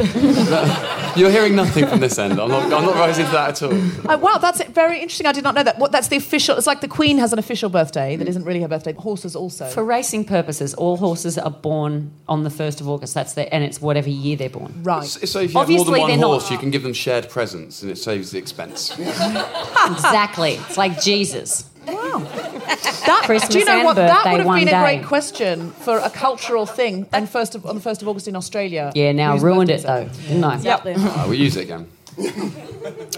you're 1.15 1.31
hearing 1.31 1.55
nothing 1.55 1.87
from 1.87 1.99
this 1.99 2.17
end. 2.19 2.39
I'm 2.39 2.49
not, 2.49 2.63
I'm 2.71 2.85
not 2.85 2.95
rising 2.95 3.25
to 3.25 3.31
that 3.31 3.61
at 3.61 3.63
all. 3.63 3.71
Oh, 4.11 4.17
wow, 4.17 4.37
that's 4.37 4.63
very 4.65 4.99
interesting. 5.01 5.25
I 5.27 5.31
did 5.31 5.43
not 5.43 5.55
know 5.55 5.63
that. 5.63 5.79
What, 5.79 5.91
that's 5.91 6.07
the 6.09 6.17
official. 6.17 6.57
It's 6.57 6.67
like 6.67 6.81
the 6.81 6.87
Queen 6.87 7.17
has 7.17 7.33
an 7.33 7.39
official 7.39 7.69
birthday 7.69 8.15
that 8.15 8.27
isn't 8.27 8.43
really 8.43 8.61
her 8.61 8.67
birthday. 8.67 8.93
Horses 8.93 9.35
also. 9.35 9.67
For 9.69 9.83
racing 9.83 10.25
purposes, 10.25 10.73
all 10.75 10.97
horses 10.97 11.30
are 11.37 11.51
born 11.51 12.11
on 12.27 12.43
the 12.43 12.49
first 12.49 12.81
of 12.81 12.87
August. 12.89 13.13
That's 13.13 13.33
their, 13.33 13.47
and 13.51 13.63
it's 13.63 13.81
whatever 13.81 14.09
year 14.09 14.35
they're 14.37 14.49
born. 14.49 14.73
right. 14.83 15.03
So 15.05 15.25
so 15.25 15.39
if 15.39 15.53
you 15.53 15.59
Obviously, 15.59 15.85
have 15.85 15.87
more 15.99 16.07
they're 16.07 16.13
than 16.15 16.19
not- 16.21 16.27
one 16.29 16.39
horse, 16.39 16.51
you 16.51 16.57
can 16.57 16.71
give 16.71 16.83
them 16.83 16.93
shared 16.93 17.29
presents, 17.29 17.81
and 17.81 17.91
it 17.91 17.97
saves 17.97 18.31
the 18.31 18.37
expense. 18.39 18.91
exactly. 18.99 20.53
It's 20.53 20.77
like 20.77 21.01
Jesus. 21.01 21.67
That, 21.83 23.23
Christmas 23.25 23.51
do 23.51 23.59
you 23.59 23.65
know 23.65 23.77
and 23.77 23.85
what? 23.85 23.95
That 23.95 24.23
would 24.31 24.41
have 24.41 24.55
been 24.55 24.67
a 24.67 24.71
day. 24.71 24.79
great 24.97 25.05
question 25.05 25.71
for 25.71 25.97
a 25.97 26.09
cultural 26.11 26.65
thing. 26.67 27.07
And 27.11 27.27
first 27.27 27.55
of, 27.55 27.65
on 27.65 27.73
the 27.75 27.81
first 27.81 28.01
of 28.03 28.07
August 28.07 28.27
in 28.27 28.35
Australia. 28.35 28.91
Yeah, 28.93 29.11
now 29.13 29.33
Whose 29.33 29.41
ruined 29.43 29.69
it 29.71 29.83
birthday 29.83 30.03
though, 30.05 30.11
is 30.11 30.27
didn't 30.27 30.43
I? 30.43 30.59
Yep. 30.61 30.85
Uh, 30.85 31.25
we 31.27 31.37
use 31.37 31.57
it 31.57 31.63
again. 31.63 31.87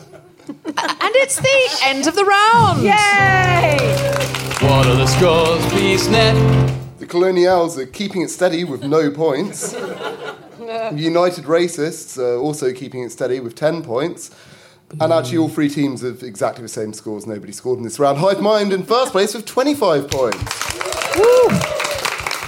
And 0.75 1.15
it's 1.15 1.37
the 1.37 1.79
end 1.85 2.05
of 2.07 2.15
the 2.15 2.25
round. 2.25 2.83
Yay! 2.83 3.77
What 4.67 4.85
are 4.87 4.95
the 4.95 5.07
scores, 5.07 5.65
please, 5.67 6.07
Ned? 6.09 6.35
The 7.03 7.09
Colonials 7.09 7.77
are 7.77 7.85
keeping 7.85 8.21
it 8.21 8.29
steady 8.29 8.63
with 8.63 8.81
no 8.81 9.11
points. 9.11 9.75
The 10.63 10.93
United 10.95 11.43
Racists 11.43 12.17
are 12.17 12.37
also 12.37 12.71
keeping 12.71 13.03
it 13.03 13.11
steady 13.11 13.41
with 13.41 13.53
10 13.55 13.83
points. 13.83 14.31
And 15.01 15.11
actually, 15.11 15.39
all 15.39 15.49
three 15.49 15.67
teams 15.67 16.01
have 16.01 16.23
exactly 16.23 16.61
the 16.61 16.69
same 16.69 16.93
scores. 16.93 17.27
Nobody 17.27 17.51
scored 17.51 17.79
in 17.79 17.83
this 17.83 17.99
round. 17.99 18.19
Hive 18.19 18.41
Mind 18.41 18.71
in 18.71 18.83
first 18.83 19.11
place 19.11 19.33
with 19.33 19.45
25 19.45 20.09
points. 20.09 20.41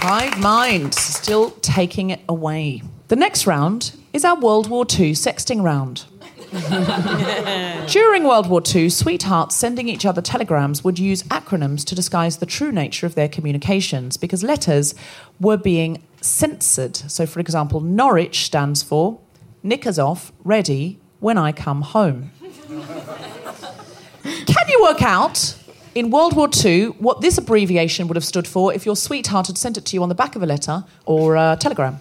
Hive 0.00 0.38
Mind 0.38 0.94
still 0.94 1.50
taking 1.60 2.08
it 2.08 2.20
away. 2.26 2.82
The 3.08 3.16
next 3.16 3.46
round 3.46 3.94
is 4.14 4.24
our 4.24 4.40
World 4.40 4.70
War 4.70 4.84
II 4.84 5.12
sexting 5.12 5.62
round. 5.62 6.06
During 7.86 8.24
World 8.24 8.48
War 8.48 8.62
II, 8.74 8.88
sweethearts 8.88 9.54
sending 9.54 9.88
each 9.88 10.06
other 10.06 10.22
telegrams 10.22 10.82
would 10.82 10.98
use 10.98 11.22
acronyms 11.24 11.84
to 11.84 11.94
disguise 11.94 12.38
the 12.38 12.46
true 12.46 12.72
nature 12.72 13.04
of 13.04 13.14
their 13.14 13.28
communications 13.28 14.16
because 14.16 14.42
letters 14.42 14.94
were 15.38 15.58
being 15.58 16.02
censored. 16.22 16.96
So, 16.96 17.26
for 17.26 17.40
example, 17.40 17.80
Norwich 17.80 18.46
stands 18.46 18.82
for 18.82 19.20
knickers 19.62 19.98
off, 19.98 20.32
ready 20.44 20.98
when 21.20 21.36
I 21.36 21.52
come 21.52 21.82
home. 21.82 22.30
Can 24.22 24.68
you 24.68 24.80
work 24.82 25.02
out 25.02 25.56
in 25.94 26.10
World 26.10 26.34
War 26.36 26.48
II 26.64 26.86
what 26.98 27.20
this 27.20 27.36
abbreviation 27.36 28.08
would 28.08 28.16
have 28.16 28.24
stood 28.24 28.46
for 28.46 28.72
if 28.72 28.86
your 28.86 28.96
sweetheart 28.96 29.48
had 29.48 29.58
sent 29.58 29.76
it 29.76 29.84
to 29.86 29.96
you 29.96 30.02
on 30.02 30.08
the 30.08 30.14
back 30.14 30.36
of 30.36 30.42
a 30.42 30.46
letter 30.46 30.84
or 31.04 31.36
a 31.36 31.56
telegram? 31.60 32.00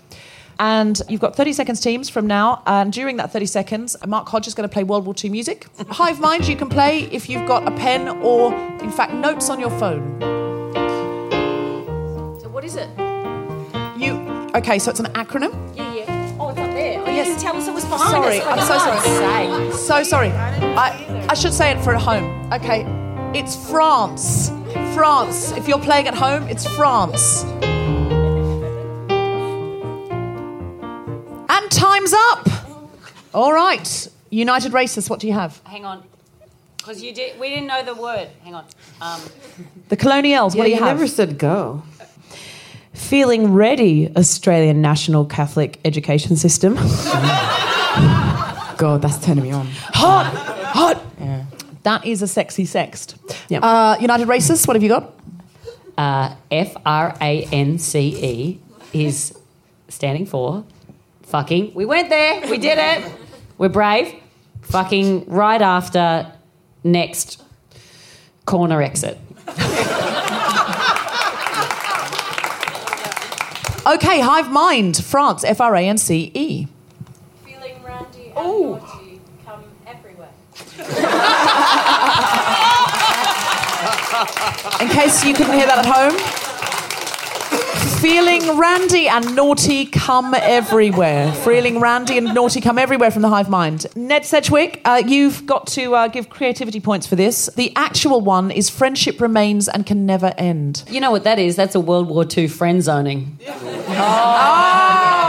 And 0.59 1.01
you've 1.09 1.21
got 1.21 1.35
30 1.35 1.53
seconds, 1.53 1.79
teams, 1.81 2.09
from 2.09 2.27
now. 2.27 2.61
And 2.65 2.91
during 2.93 3.17
that 3.17 3.31
30 3.31 3.45
seconds, 3.45 3.95
Mark 4.07 4.27
Hodge 4.29 4.47
is 4.47 4.53
going 4.53 4.67
to 4.67 4.73
play 4.73 4.83
World 4.83 5.05
War 5.05 5.13
II 5.21 5.29
music. 5.29 5.67
Hive 5.89 6.19
Mind, 6.19 6.47
you 6.47 6.55
can 6.55 6.69
play 6.69 7.03
if 7.11 7.29
you've 7.29 7.47
got 7.47 7.67
a 7.67 7.71
pen 7.71 8.07
or, 8.23 8.53
in 8.81 8.91
fact, 8.91 9.13
notes 9.13 9.49
on 9.49 9.59
your 9.59 9.71
phone. 9.71 10.19
So 12.41 12.49
what 12.49 12.63
is 12.63 12.75
it? 12.75 12.89
You 13.97 14.13
okay? 14.55 14.79
So 14.79 14.91
it's 14.91 14.99
an 14.99 15.07
acronym. 15.13 15.53
Yeah, 15.75 15.93
yeah. 15.93 16.37
Oh, 16.39 16.49
it's 16.49 16.59
up 16.59 16.71
there. 16.73 16.99
Oh, 17.01 17.05
Yes. 17.05 17.27
yes. 17.27 17.41
Tell 17.41 17.55
us 17.55 17.67
it 17.67 17.73
was 17.73 17.85
behind 17.85 18.09
Sorry, 18.11 18.39
us. 18.41 18.45
I'm 18.47 18.59
so 18.65 18.75
oh, 18.77 19.71
sorry. 19.71 19.71
So 19.77 20.03
sorry. 20.03 20.31
I, 20.31 21.27
I 21.29 21.33
should 21.33 21.53
say 21.53 21.71
it 21.71 21.81
for 21.83 21.95
at 21.95 22.01
home. 22.01 22.51
Okay, 22.53 22.83
it's 23.37 23.55
France. 23.69 24.49
France. 24.93 25.51
If 25.53 25.67
you're 25.67 25.79
playing 25.79 26.07
at 26.07 26.13
home, 26.15 26.43
it's 26.49 26.65
France. 26.75 27.43
And 31.65 31.71
time's 31.71 32.13
up. 32.13 32.47
All 33.33 33.51
right, 33.51 34.07
United 34.29 34.71
Racists. 34.71 35.09
What 35.09 35.19
do 35.19 35.25
you 35.25 35.33
have? 35.33 35.59
Hang 35.63 35.83
on. 35.83 36.03
Because 36.77 37.01
you 37.01 37.11
did, 37.11 37.39
we 37.39 37.49
didn't 37.49 37.65
know 37.65 37.81
the 37.83 37.95
word. 37.95 38.27
Hang 38.43 38.53
on. 38.53 38.65
Um, 39.01 39.19
The 39.89 39.97
Colonials. 39.97 40.53
Yeah, 40.53 40.59
what 40.59 40.65
do 40.65 40.69
you, 40.69 40.75
you 40.75 40.83
have? 40.83 40.95
never 40.97 41.07
said 41.07 41.39
go. 41.39 41.81
Feeling 42.93 43.51
ready, 43.53 44.15
Australian 44.15 44.79
National 44.83 45.25
Catholic 45.25 45.79
Education 45.83 46.35
System. 46.35 46.75
God, 48.77 49.01
that's 49.01 49.17
turning 49.25 49.45
me 49.45 49.51
on. 49.51 49.65
Hot, 49.95 50.31
hot. 50.67 51.03
Yeah. 51.19 51.45
That 51.81 52.05
is 52.05 52.21
a 52.21 52.27
sexy 52.27 52.65
sext. 52.65 53.15
Uh, 53.51 53.97
United 53.99 54.27
Racists. 54.27 54.67
What 54.67 54.75
have 54.75 54.83
you 54.83 54.89
got? 54.89 55.13
uh, 55.97 56.35
F 56.51 56.75
R 56.85 57.15
A 57.19 57.43
N 57.51 57.79
C 57.79 58.15
E 58.21 58.59
is 58.93 59.35
standing 59.89 60.27
for 60.27 60.63
fucking. 61.25 61.73
We 61.73 61.85
went 61.85 62.09
there. 62.09 62.41
We 62.49 62.57
did 62.57 62.77
it. 62.77 63.11
We're 63.57 63.69
brave. 63.69 64.13
Fucking 64.61 65.25
right 65.27 65.61
after 65.61 66.31
next 66.83 67.41
corner 68.45 68.81
exit. 68.81 69.17
Okay, 73.87 74.19
Hive 74.19 74.51
Mind. 74.51 74.97
France. 74.97 75.43
F 75.43 75.61
R 75.61 75.75
A 75.75 75.81
N 75.81 75.99
C 75.99 76.31
E. 76.33 76.65
Feeling 77.45 77.83
randy 77.83 78.33
and 78.35 78.45
naughty 78.71 79.21
come 79.45 79.63
everywhere. 79.85 80.31
In 84.81 84.87
case 84.89 85.23
you 85.23 85.35
couldn't 85.35 85.53
hear 85.53 85.67
that 85.67 85.77
at 85.77 85.85
home. 85.85 86.17
Feeling 88.05 88.59
randy 88.59 89.07
and 89.07 89.35
naughty 89.35 89.87
come 89.87 90.35
everywhere. 90.35 91.31
Feeling 91.31 91.79
randy 91.79 92.19
and 92.19 92.35
naughty 92.35 92.61
come 92.61 92.77
everywhere 92.77 93.09
from 93.09 93.23
the 93.23 93.29
hive 93.29 93.49
mind. 93.49 93.87
Ned 93.95 94.23
Sedgwick, 94.23 94.79
uh, 94.85 95.01
you've 95.03 95.47
got 95.47 95.65
to 95.69 95.95
uh, 95.95 96.07
give 96.07 96.29
creativity 96.29 96.79
points 96.79 97.07
for 97.07 97.15
this. 97.15 97.49
The 97.55 97.73
actual 97.75 98.21
one 98.21 98.51
is 98.51 98.69
friendship 98.69 99.19
remains 99.19 99.67
and 99.67 99.87
can 99.87 100.05
never 100.05 100.35
end. 100.37 100.83
You 100.87 101.01
know 101.01 101.09
what 101.09 101.23
that 101.23 101.39
is? 101.39 101.55
That's 101.55 101.73
a 101.73 101.79
World 101.79 102.07
War 102.07 102.27
II 102.31 102.47
friend 102.47 102.83
zoning. 102.83 103.39
Oh, 103.47 105.24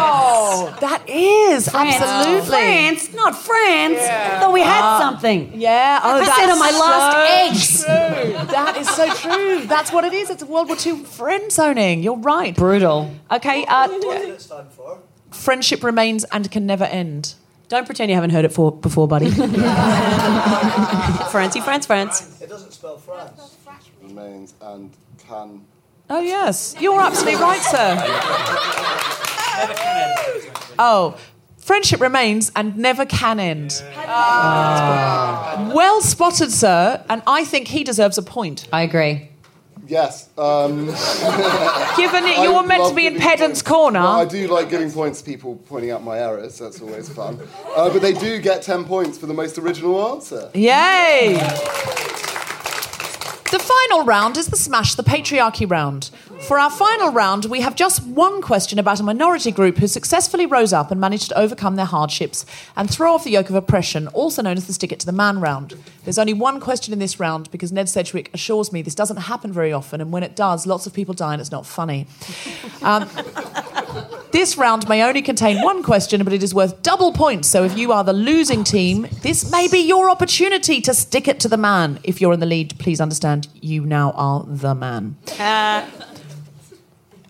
that 0.81 1.03
is 1.09 1.69
France. 1.69 1.97
absolutely 2.01 2.47
France, 2.49 3.13
not 3.15 3.37
France. 3.37 3.99
Thought 4.41 4.53
we 4.53 4.61
had 4.61 4.81
Ah. 4.83 4.99
something. 5.01 5.53
Yeah, 5.55 6.01
oh, 6.03 6.21
I 6.21 6.25
said 6.25 6.51
on 6.51 6.59
my 6.59 6.71
that's 6.71 6.81
last 6.81 7.13
so 7.13 7.19
eggs. 7.47 7.85
True. 7.85 8.33
That 8.53 8.77
is 8.77 8.89
so 8.89 9.09
true. 9.15 9.61
That's 9.67 9.91
what 9.93 10.05
it 10.05 10.13
is. 10.13 10.31
It's 10.31 10.43
World 10.45 10.69
War 10.69 10.77
II 10.85 11.05
friend 11.05 11.51
zoning. 11.53 12.03
You're 12.03 12.17
right. 12.19 12.55
Brutal. 12.55 13.11
Okay. 13.31 13.65
Uh, 13.67 13.89
what 13.89 14.01
did 14.21 14.31
it 14.31 14.41
stand 14.41 14.71
for? 14.73 14.99
friendship 15.31 15.83
remains 15.85 16.25
and 16.33 16.51
can 16.51 16.67
never 16.67 16.85
end. 16.85 17.35
Don't 17.69 17.85
pretend 17.85 18.11
you 18.11 18.15
haven't 18.15 18.31
heard 18.31 18.45
it 18.45 18.53
for, 18.53 18.71
before, 18.73 19.09
buddy. 19.09 19.29
Francie, 21.31 21.61
France, 21.61 21.85
France. 21.87 22.41
It 22.41 22.49
doesn't 22.49 22.73
spell 22.73 22.97
France. 22.97 23.57
Remains 24.03 24.55
and 24.63 24.93
can. 25.27 25.65
Oh 26.09 26.21
yes, 26.21 26.77
you're 26.79 27.01
absolutely 27.01 27.41
right, 27.43 27.61
sir. 27.61 27.97
Oh, 30.79 31.17
friendship 31.59 32.01
remains 32.01 32.53
and 32.55 32.77
never 32.77 33.07
can 33.07 33.41
end. 33.41 33.83
Ah. 33.97 35.73
Well 35.75 36.01
spotted, 36.03 36.53
sir, 36.53 37.03
and 37.09 37.23
I 37.27 37.45
think 37.45 37.69
he 37.69 37.83
deserves 37.85 38.19
a 38.19 38.23
point. 38.23 38.69
I 38.73 38.83
agree. 38.83 39.31
Yes. 39.89 40.29
Um, 40.37 40.87
Given 40.87 42.25
it, 42.25 42.39
I 42.39 42.43
you're 42.43 42.63
meant 42.67 42.89
to 42.89 42.95
be 42.95 43.07
in 43.07 43.19
pedant's 43.19 43.63
points. 43.63 43.63
corner. 43.63 44.01
Well, 44.01 44.21
I 44.21 44.25
do 44.25 44.49
like 44.49 44.69
giving 44.69 44.91
points 44.91 45.21
to 45.21 45.25
people 45.25 45.57
pointing 45.69 45.93
out 45.93 46.03
my 46.03 46.19
errors. 46.19 46.59
That's 46.59 46.81
always 46.81 47.09
fun. 47.09 47.39
Uh, 47.77 47.89
but 47.91 48.03
they 48.03 48.13
do 48.13 48.41
get 48.41 48.63
10 48.63 48.85
points 48.85 49.17
for 49.17 49.27
the 49.27 49.35
most 49.35 49.59
original 49.59 50.13
answer. 50.13 50.51
Yay! 50.55 51.39
The 53.53 53.61
final 53.61 54.05
round 54.05 54.37
is 54.37 54.49
the 54.49 54.57
Smash 54.57 54.97
the 54.97 55.05
Patriarchy 55.05 55.71
round. 55.71 56.11
For 56.49 56.59
our 56.59 56.71
final 56.71 57.13
round, 57.13 57.45
we 57.45 57.61
have 57.61 57.77
just 57.77 58.05
one 58.05 58.43
question 58.43 58.79
about 58.81 58.99
a 58.99 59.05
minority 59.05 59.53
group 59.53 59.79
who 59.79 59.87
successfully 59.87 60.47
rose 60.47 60.73
up 60.73 60.91
and 60.91 61.01
managed 61.01 61.29
to 61.29 61.39
overcome 61.39 61.77
their 61.77 61.87
hardships 61.87 62.45
and 62.75 62.91
throw 62.91 63.15
off 63.15 63.23
the 63.23 63.31
yoke 63.31 63.49
of 63.49 63.55
oppression, 63.55 64.09
also 64.09 64.43
known 64.43 64.57
as 64.57 64.67
the 64.67 64.73
Stick 64.73 64.91
It 64.91 64.99
to 65.01 65.07
the 65.07 65.13
Man 65.13 65.41
round. 65.41 65.75
There's 66.05 66.19
only 66.19 66.35
one 66.35 66.59
question 66.59 66.93
in 66.93 66.99
this 66.99 67.21
round 67.21 67.49
because 67.53 67.71
Ned 67.71 67.89
Sedgwick 67.89 68.31
assures 68.35 68.73
me 68.73 68.83
this 68.83 68.97
doesn't 68.97 69.17
happen 69.17 69.53
very 69.53 69.73
often, 69.73 70.01
and 70.01 70.11
when 70.11 70.25
it 70.25 70.35
does, 70.35 70.67
lots 70.67 70.87
of 70.87 70.93
people 70.93 71.15
die 71.15 71.33
and 71.33 71.41
it's 71.41 71.53
not 71.53 71.67
funny. 71.67 72.09
Um, 72.83 73.09
this 74.33 74.57
round 74.57 74.89
may 74.89 75.03
only 75.03 75.23
contain 75.23 75.63
one 75.63 75.83
question, 75.83 76.23
but 76.25 76.33
it 76.33 76.43
is 76.43 76.55
worth 76.55 76.83
double 76.83 77.13
points. 77.13 77.49
So 77.49 77.65
if 77.65 77.77
you 77.77 77.93
are 77.93 78.05
the 78.05 78.13
losing 78.13 78.65
team, 78.65 79.07
this 79.23 79.51
may 79.51 79.69
be 79.69 79.79
your 79.79 80.11
opportunity 80.11 80.81
to 80.83 80.95
stick 80.95 81.29
it 81.29 81.41
to 81.41 81.49
the 81.49 81.57
man. 81.57 81.99
If 82.03 82.21
you're 82.21 82.33
in 82.33 82.41
the 82.41 82.47
lead, 82.47 82.79
please 82.79 83.01
understand 83.01 83.49
you 83.55 83.85
now 83.87 84.13
are 84.13 84.45
the 84.47 84.75
man. 84.75 85.17
Uh. 85.39 85.89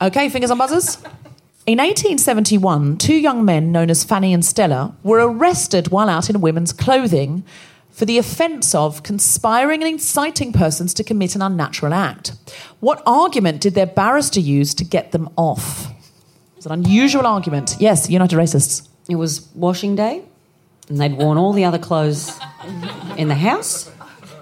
Okay, 0.00 0.28
fingers 0.28 0.50
on 0.50 0.58
buzzers. 0.58 0.96
In 1.66 1.78
1871, 1.78 2.98
two 2.98 3.14
young 3.14 3.44
men 3.44 3.72
known 3.72 3.90
as 3.90 4.04
Fanny 4.04 4.32
and 4.32 4.44
Stella 4.44 4.94
were 5.02 5.26
arrested 5.26 5.88
while 5.88 6.08
out 6.08 6.30
in 6.30 6.40
women's 6.40 6.72
clothing 6.72 7.44
for 7.90 8.04
the 8.04 8.18
offence 8.18 8.74
of 8.74 9.02
conspiring 9.02 9.82
and 9.82 9.92
inciting 9.92 10.52
persons 10.52 10.92
to 10.92 11.02
commit 11.02 11.34
an 11.34 11.40
unnatural 11.40 11.94
act. 11.94 12.34
What 12.80 13.02
argument 13.06 13.62
did 13.62 13.74
their 13.74 13.86
barrister 13.86 14.38
use 14.38 14.74
to 14.74 14.84
get 14.84 15.12
them 15.12 15.30
off? 15.36 15.85
It's 16.66 16.72
an 16.72 16.84
unusual 16.84 17.28
argument. 17.28 17.76
Yes, 17.78 18.10
United 18.10 18.34
Racists. 18.36 18.88
It 19.08 19.14
was 19.14 19.46
washing 19.54 19.94
day, 19.94 20.22
and 20.88 21.00
they'd 21.00 21.12
worn 21.16 21.38
all 21.38 21.52
the 21.52 21.64
other 21.64 21.78
clothes 21.78 22.36
in 23.16 23.28
the 23.28 23.36
house. 23.36 23.88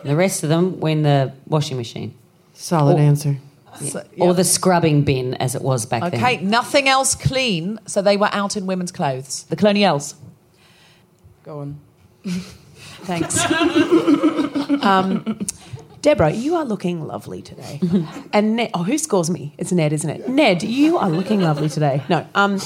and 0.01 0.11
The 0.11 0.17
rest 0.17 0.43
of 0.43 0.49
them 0.49 0.81
were 0.81 0.89
in 0.89 1.03
the 1.03 1.35
washing 1.47 1.77
machine. 1.77 2.15
Solid 2.55 2.97
Or- 2.97 3.01
answer. 3.01 3.37
So- 3.79 4.05
Or 4.19 4.33
the 4.33 4.43
scrubbing 4.45 5.03
bin, 5.03 5.35
as 5.35 5.55
it 5.55 5.61
was 5.61 5.85
back 5.85 6.01
then. 6.01 6.15
Okay, 6.15 6.39
nothing 6.43 6.89
else 6.89 7.15
clean, 7.15 7.79
so 7.87 8.01
they 8.01 8.17
were 8.17 8.31
out 8.33 8.57
in 8.57 8.65
women's 8.65 8.91
clothes. 8.93 9.45
The 9.51 9.57
colonials. 9.57 10.15
Go 11.45 11.59
on. 11.61 11.77
Thanks. 13.05 13.39
Um, 14.83 15.39
Deborah, 16.05 16.33
you 16.33 16.55
are 16.55 16.67
looking 16.67 17.07
lovely 17.07 17.41
today. 17.41 17.81
and 18.35 18.57
Ned, 18.57 18.73
oh, 18.75 18.83
who 18.83 18.99
scores 18.99 19.31
me? 19.31 19.55
It's 19.57 19.73
Ned, 19.73 19.91
isn't 19.95 20.11
it? 20.11 20.29
Ned, 20.29 20.63
you 20.63 20.99
are 20.99 21.09
looking 21.09 21.41
lovely 21.41 21.71
today. 21.71 22.03
No, 22.11 22.27
um, 22.35 22.61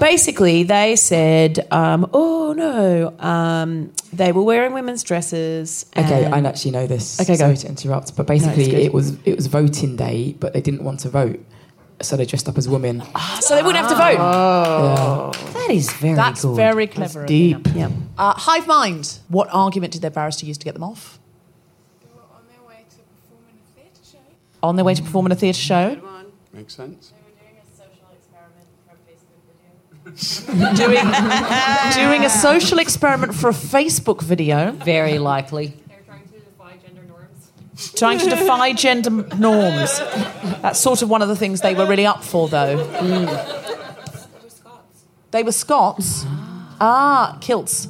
basically 0.00 0.64
they 0.64 0.96
said, 0.96 1.64
um, 1.70 2.10
oh 2.12 2.54
no, 2.54 3.16
um, 3.20 3.92
they 4.12 4.32
were 4.32 4.42
wearing 4.42 4.72
women's 4.72 5.04
dresses. 5.04 5.86
Okay, 5.96 6.26
I 6.26 6.40
actually 6.40 6.72
know 6.72 6.88
this. 6.88 7.20
Okay, 7.20 7.34
go. 7.34 7.54
Sorry 7.54 7.56
to 7.56 7.68
interrupt, 7.68 8.16
but 8.16 8.26
basically 8.26 8.64
good. 8.64 8.80
it 8.80 8.92
was 8.92 9.16
it 9.24 9.36
was 9.36 9.46
voting 9.46 9.94
day, 9.94 10.34
but 10.40 10.52
they 10.52 10.60
didn't 10.60 10.82
want 10.82 10.98
to 11.00 11.08
vote, 11.08 11.38
so 12.02 12.16
they 12.16 12.26
dressed 12.26 12.48
up 12.48 12.58
as 12.58 12.68
women. 12.68 13.00
so 13.42 13.54
they 13.54 13.62
wouldn't 13.62 13.86
have 13.86 13.90
to 13.90 13.96
vote. 13.96 14.18
Oh. 14.18 15.30
That 15.52 15.70
is 15.70 15.92
very 15.92 16.14
clever. 16.14 16.16
That's 16.16 16.42
good. 16.42 16.56
very 16.56 16.86
clever. 16.88 17.20
of 17.20 17.28
deep. 17.28 17.62
them. 17.62 17.76
Yeah. 17.76 17.90
Uh, 18.18 18.34
Hive 18.36 18.66
Mind. 18.66 19.20
What 19.28 19.46
argument 19.52 19.92
did 19.92 20.02
their 20.02 20.10
barrister 20.10 20.46
use 20.46 20.58
to 20.58 20.64
get 20.64 20.74
them 20.74 20.82
off? 20.82 21.20
On 24.66 24.74
their 24.74 24.84
way 24.84 24.94
to 24.94 25.02
perform 25.02 25.26
in 25.26 25.32
a 25.32 25.36
theatre 25.36 25.58
show. 25.58 26.00
Makes 26.52 26.74
sense. 26.74 27.12
They 30.06 30.64
were 30.64 30.72
doing, 30.74 31.04
a 31.04 31.10
social 31.10 31.18
experiment 31.18 31.54
for 31.54 31.88
a 31.88 31.92
Facebook 31.92 31.92
video. 31.92 31.92
doing 32.10 32.24
a 32.24 32.30
social 32.30 32.78
experiment 32.78 33.34
for 33.34 33.50
a 33.50 33.52
Facebook 33.52 34.22
video. 34.22 34.70
Very 34.72 35.18
likely. 35.18 35.74
They're 35.86 36.02
trying 36.06 36.24
to 36.26 36.40
defy 36.40 36.78
gender 36.84 37.02
norms. 37.06 37.92
Trying 37.94 38.18
to 38.18 38.30
defy 38.30 38.72
gender 38.72 39.10
norms. 39.36 39.98
That's 40.62 40.80
sort 40.80 41.02
of 41.02 41.10
one 41.10 41.22
of 41.22 41.28
the 41.28 41.36
things 41.36 41.60
they 41.60 41.74
were 41.74 41.86
really 41.86 42.06
up 42.06 42.24
for, 42.24 42.48
though. 42.48 42.78
Mm. 42.78 43.26
They 43.26 44.42
were 44.42 44.50
Scots. 44.50 45.04
They 45.30 45.42
were 45.42 45.52
Scots. 45.52 46.24
Ah, 46.80 47.38
kilts. 47.40 47.88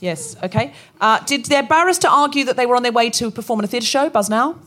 Yes, 0.00 0.36
okay. 0.42 0.74
Uh, 1.00 1.18
did 1.20 1.46
their 1.46 1.62
barrister 1.62 2.08
argue 2.08 2.44
that 2.44 2.56
they 2.56 2.66
were 2.66 2.76
on 2.76 2.82
their 2.82 2.92
way 2.92 3.10
to 3.10 3.30
perform 3.30 3.60
in 3.60 3.64
a 3.64 3.68
theatre 3.68 3.86
show? 3.86 4.10
Buzz 4.10 4.28
now. 4.28 4.58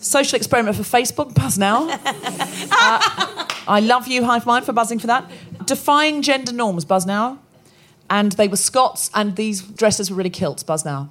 Social 0.00 0.36
experiment 0.36 0.76
for 0.76 0.82
Facebook. 0.82 1.34
Buzz 1.34 1.58
now. 1.58 1.98
Uh, 2.70 3.46
I 3.66 3.80
love 3.80 4.06
you, 4.08 4.24
Hive 4.24 4.46
Mind, 4.46 4.64
for 4.64 4.72
buzzing 4.72 4.98
for 4.98 5.06
that. 5.08 5.30
Defying 5.66 6.22
gender 6.22 6.52
norms. 6.52 6.84
Buzz 6.84 7.04
now. 7.04 7.38
And 8.08 8.32
they 8.32 8.48
were 8.48 8.56
Scots, 8.56 9.10
and 9.14 9.36
these 9.36 9.62
dresses 9.62 10.10
were 10.10 10.16
really 10.16 10.30
kilts. 10.30 10.62
Buzz 10.62 10.84
now. 10.84 11.10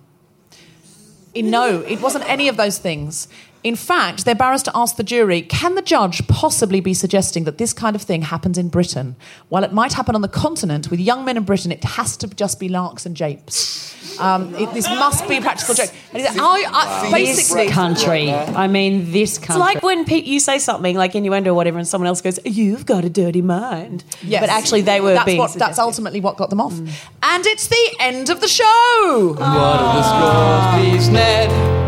No, 1.35 1.81
it 1.81 2.01
wasn't 2.01 2.27
any 2.29 2.47
of 2.47 2.57
those 2.57 2.77
things. 2.79 3.27
In 3.67 3.75
fact, 3.75 4.23
their 4.23 4.33
barrister 4.33 4.71
asked 4.73 4.95
the 4.95 5.03
jury, 5.03 5.41
can 5.41 5.75
the 5.75 5.81
judge 5.81 6.25
possibly 6.29 6.79
be 6.79 6.93
suggesting 6.93 7.43
that 7.43 7.57
this 7.57 7.73
kind 7.73 7.97
of 7.97 8.01
thing 8.01 8.21
happens 8.21 8.57
in 8.57 8.69
Britain? 8.69 9.17
While 9.49 9.65
it 9.65 9.73
might 9.73 9.91
happen 9.91 10.15
on 10.15 10.21
the 10.21 10.29
continent, 10.29 10.89
with 10.89 11.01
young 11.01 11.25
men 11.25 11.35
in 11.35 11.43
Britain, 11.43 11.73
it 11.73 11.83
has 11.83 12.15
to 12.17 12.27
just 12.29 12.61
be 12.61 12.69
larks 12.69 13.05
and 13.05 13.13
japes. 13.13 13.93
Um, 14.21 14.55
it, 14.55 14.73
this 14.73 14.87
must 14.87 15.27
be 15.27 15.35
a 15.35 15.41
practical 15.41 15.75
joke. 15.75 15.91
And 16.13 16.21
he 16.21 16.25
said, 16.25 16.37
I, 16.39 16.63
I, 16.71 17.11
basically, 17.11 17.65
This 17.65 17.73
country. 17.75 18.31
I 18.31 18.67
mean, 18.67 19.11
this 19.11 19.37
It's 19.37 19.45
country. 19.45 19.59
like 19.59 19.83
when 19.83 20.05
Pete, 20.05 20.23
you 20.23 20.39
say 20.39 20.59
something 20.59 20.95
like 20.95 21.13
innuendo 21.13 21.51
or 21.51 21.53
whatever, 21.53 21.77
and 21.77 21.85
someone 21.85 22.07
else 22.07 22.21
goes, 22.21 22.39
"You've 22.45 22.85
got 22.85 23.03
a 23.03 23.09
dirty 23.09 23.41
mind." 23.41 24.05
Yes. 24.23 24.41
But 24.41 24.49
actually, 24.49 24.83
they 24.83 25.01
were 25.01 25.13
that's 25.13 25.25
being. 25.25 25.39
what, 25.39 25.53
that's 25.55 25.77
ultimately 25.77 26.21
what 26.21 26.37
got 26.37 26.49
them 26.49 26.61
off. 26.61 26.73
And 27.21 27.45
it's 27.45 27.67
the 27.67 27.95
end 27.99 28.29
of 28.29 28.39
the 28.39 28.47
show. 28.47 29.35
What 29.37 29.41
are 29.41 29.95
the 29.97 30.03
scores, 30.03 30.89
please, 30.89 31.09
Ned? 31.09 31.86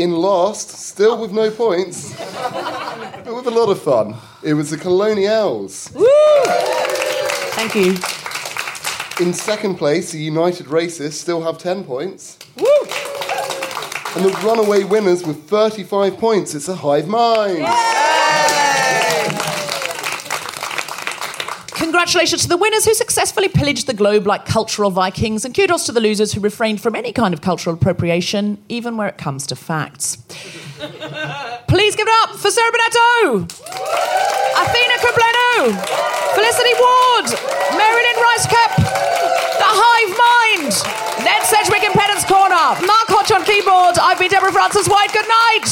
In 0.00 0.12
last, 0.12 0.70
still 0.70 1.20
with 1.20 1.30
no 1.30 1.50
points, 1.50 2.14
but 2.16 3.34
with 3.34 3.46
a 3.46 3.50
lot 3.50 3.68
of 3.68 3.82
fun. 3.82 4.14
It 4.42 4.54
was 4.54 4.70
the 4.70 4.78
Colonials. 4.78 5.88
Thank 7.52 7.74
you. 7.74 7.98
In 9.22 9.34
second 9.34 9.74
place, 9.74 10.12
the 10.12 10.18
United 10.18 10.68
Racists 10.68 11.20
still 11.20 11.42
have 11.42 11.58
10 11.58 11.84
points. 11.84 12.38
And 14.16 14.24
the 14.24 14.30
runaway 14.42 14.84
winners 14.84 15.22
with 15.26 15.44
35 15.50 16.16
points, 16.16 16.54
it's 16.54 16.68
a 16.68 16.76
hive 16.76 17.06
mind. 17.06 17.66
Congratulations 21.80 22.42
to 22.42 22.48
the 22.48 22.58
winners 22.58 22.84
who 22.84 22.92
successfully 22.92 23.48
pillaged 23.48 23.86
the 23.86 23.94
globe 23.94 24.26
like 24.26 24.44
cultural 24.44 24.90
Vikings, 24.90 25.46
and 25.46 25.54
kudos 25.54 25.86
to 25.86 25.92
the 25.92 26.00
losers 26.00 26.34
who 26.34 26.40
refrained 26.40 26.78
from 26.80 26.94
any 26.94 27.10
kind 27.10 27.32
of 27.32 27.40
cultural 27.40 27.74
appropriation, 27.74 28.58
even 28.68 28.98
where 28.98 29.08
it 29.08 29.16
comes 29.16 29.46
to 29.46 29.56
facts. 29.56 30.16
Please 31.68 31.96
give 31.96 32.06
it 32.06 32.14
up 32.22 32.36
for 32.36 32.50
Sarah 32.50 32.70
Bennetto, 32.70 33.44
Athena 34.60 34.96
Kugblenu, 35.00 35.72
Felicity 36.36 36.74
Ward, 36.76 37.32
Marilyn 37.72 38.18
Ricecap, 38.28 38.76
The 38.76 39.70
Hive 39.72 40.12
Mind, 40.20 40.76
Ned 41.24 41.42
Sedgwick 41.48 41.82
in 41.82 41.92
Pedant's 41.92 42.26
Corner, 42.26 42.76
Mark 42.86 43.08
Hodge 43.08 43.32
on 43.32 43.42
keyboard. 43.44 43.98
I've 43.98 44.18
been 44.18 44.30
Deborah 44.30 44.52
Frances 44.52 44.86
White. 44.86 45.12
Good 45.12 45.26
night. 45.26 45.70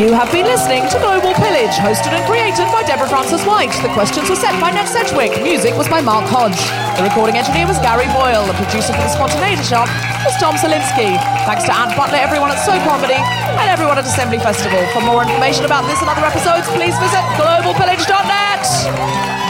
You 0.00 0.16
have 0.16 0.32
been 0.32 0.48
listening 0.48 0.88
to 0.88 0.96
Global 0.96 1.36
Pillage, 1.36 1.76
hosted 1.76 2.16
and 2.16 2.24
created 2.24 2.64
by 2.72 2.80
Deborah 2.88 3.04
Frances 3.04 3.44
White. 3.44 3.68
The 3.84 3.92
questions 3.92 4.32
were 4.32 4.40
set 4.40 4.56
by 4.56 4.72
Ned 4.72 4.88
Sedgwick. 4.88 5.44
Music 5.44 5.76
was 5.76 5.92
by 5.92 6.00
Mark 6.00 6.24
Hodge. 6.24 6.56
The 6.96 7.04
recording 7.04 7.36
engineer 7.36 7.68
was 7.68 7.76
Gary 7.84 8.08
Boyle. 8.16 8.48
The 8.48 8.56
producer 8.56 8.96
for 8.96 9.04
The 9.04 9.12
Spontaneity 9.12 9.60
Shop 9.60 9.92
was 10.24 10.32
Tom 10.40 10.56
Salinsky. 10.56 11.20
Thanks 11.44 11.68
to 11.68 11.72
Ant 11.76 11.92
Butler, 12.00 12.16
everyone 12.16 12.48
at 12.48 12.64
So 12.64 12.72
Comedy, 12.80 13.20
and 13.20 13.68
everyone 13.68 14.00
at 14.00 14.08
Assembly 14.08 14.40
Festival. 14.40 14.80
For 14.96 15.04
more 15.04 15.20
information 15.20 15.68
about 15.68 15.84
this 15.84 16.00
and 16.00 16.08
other 16.08 16.24
episodes, 16.24 16.64
please 16.72 16.96
visit 16.96 17.20
globalpillage.net. 17.36 19.49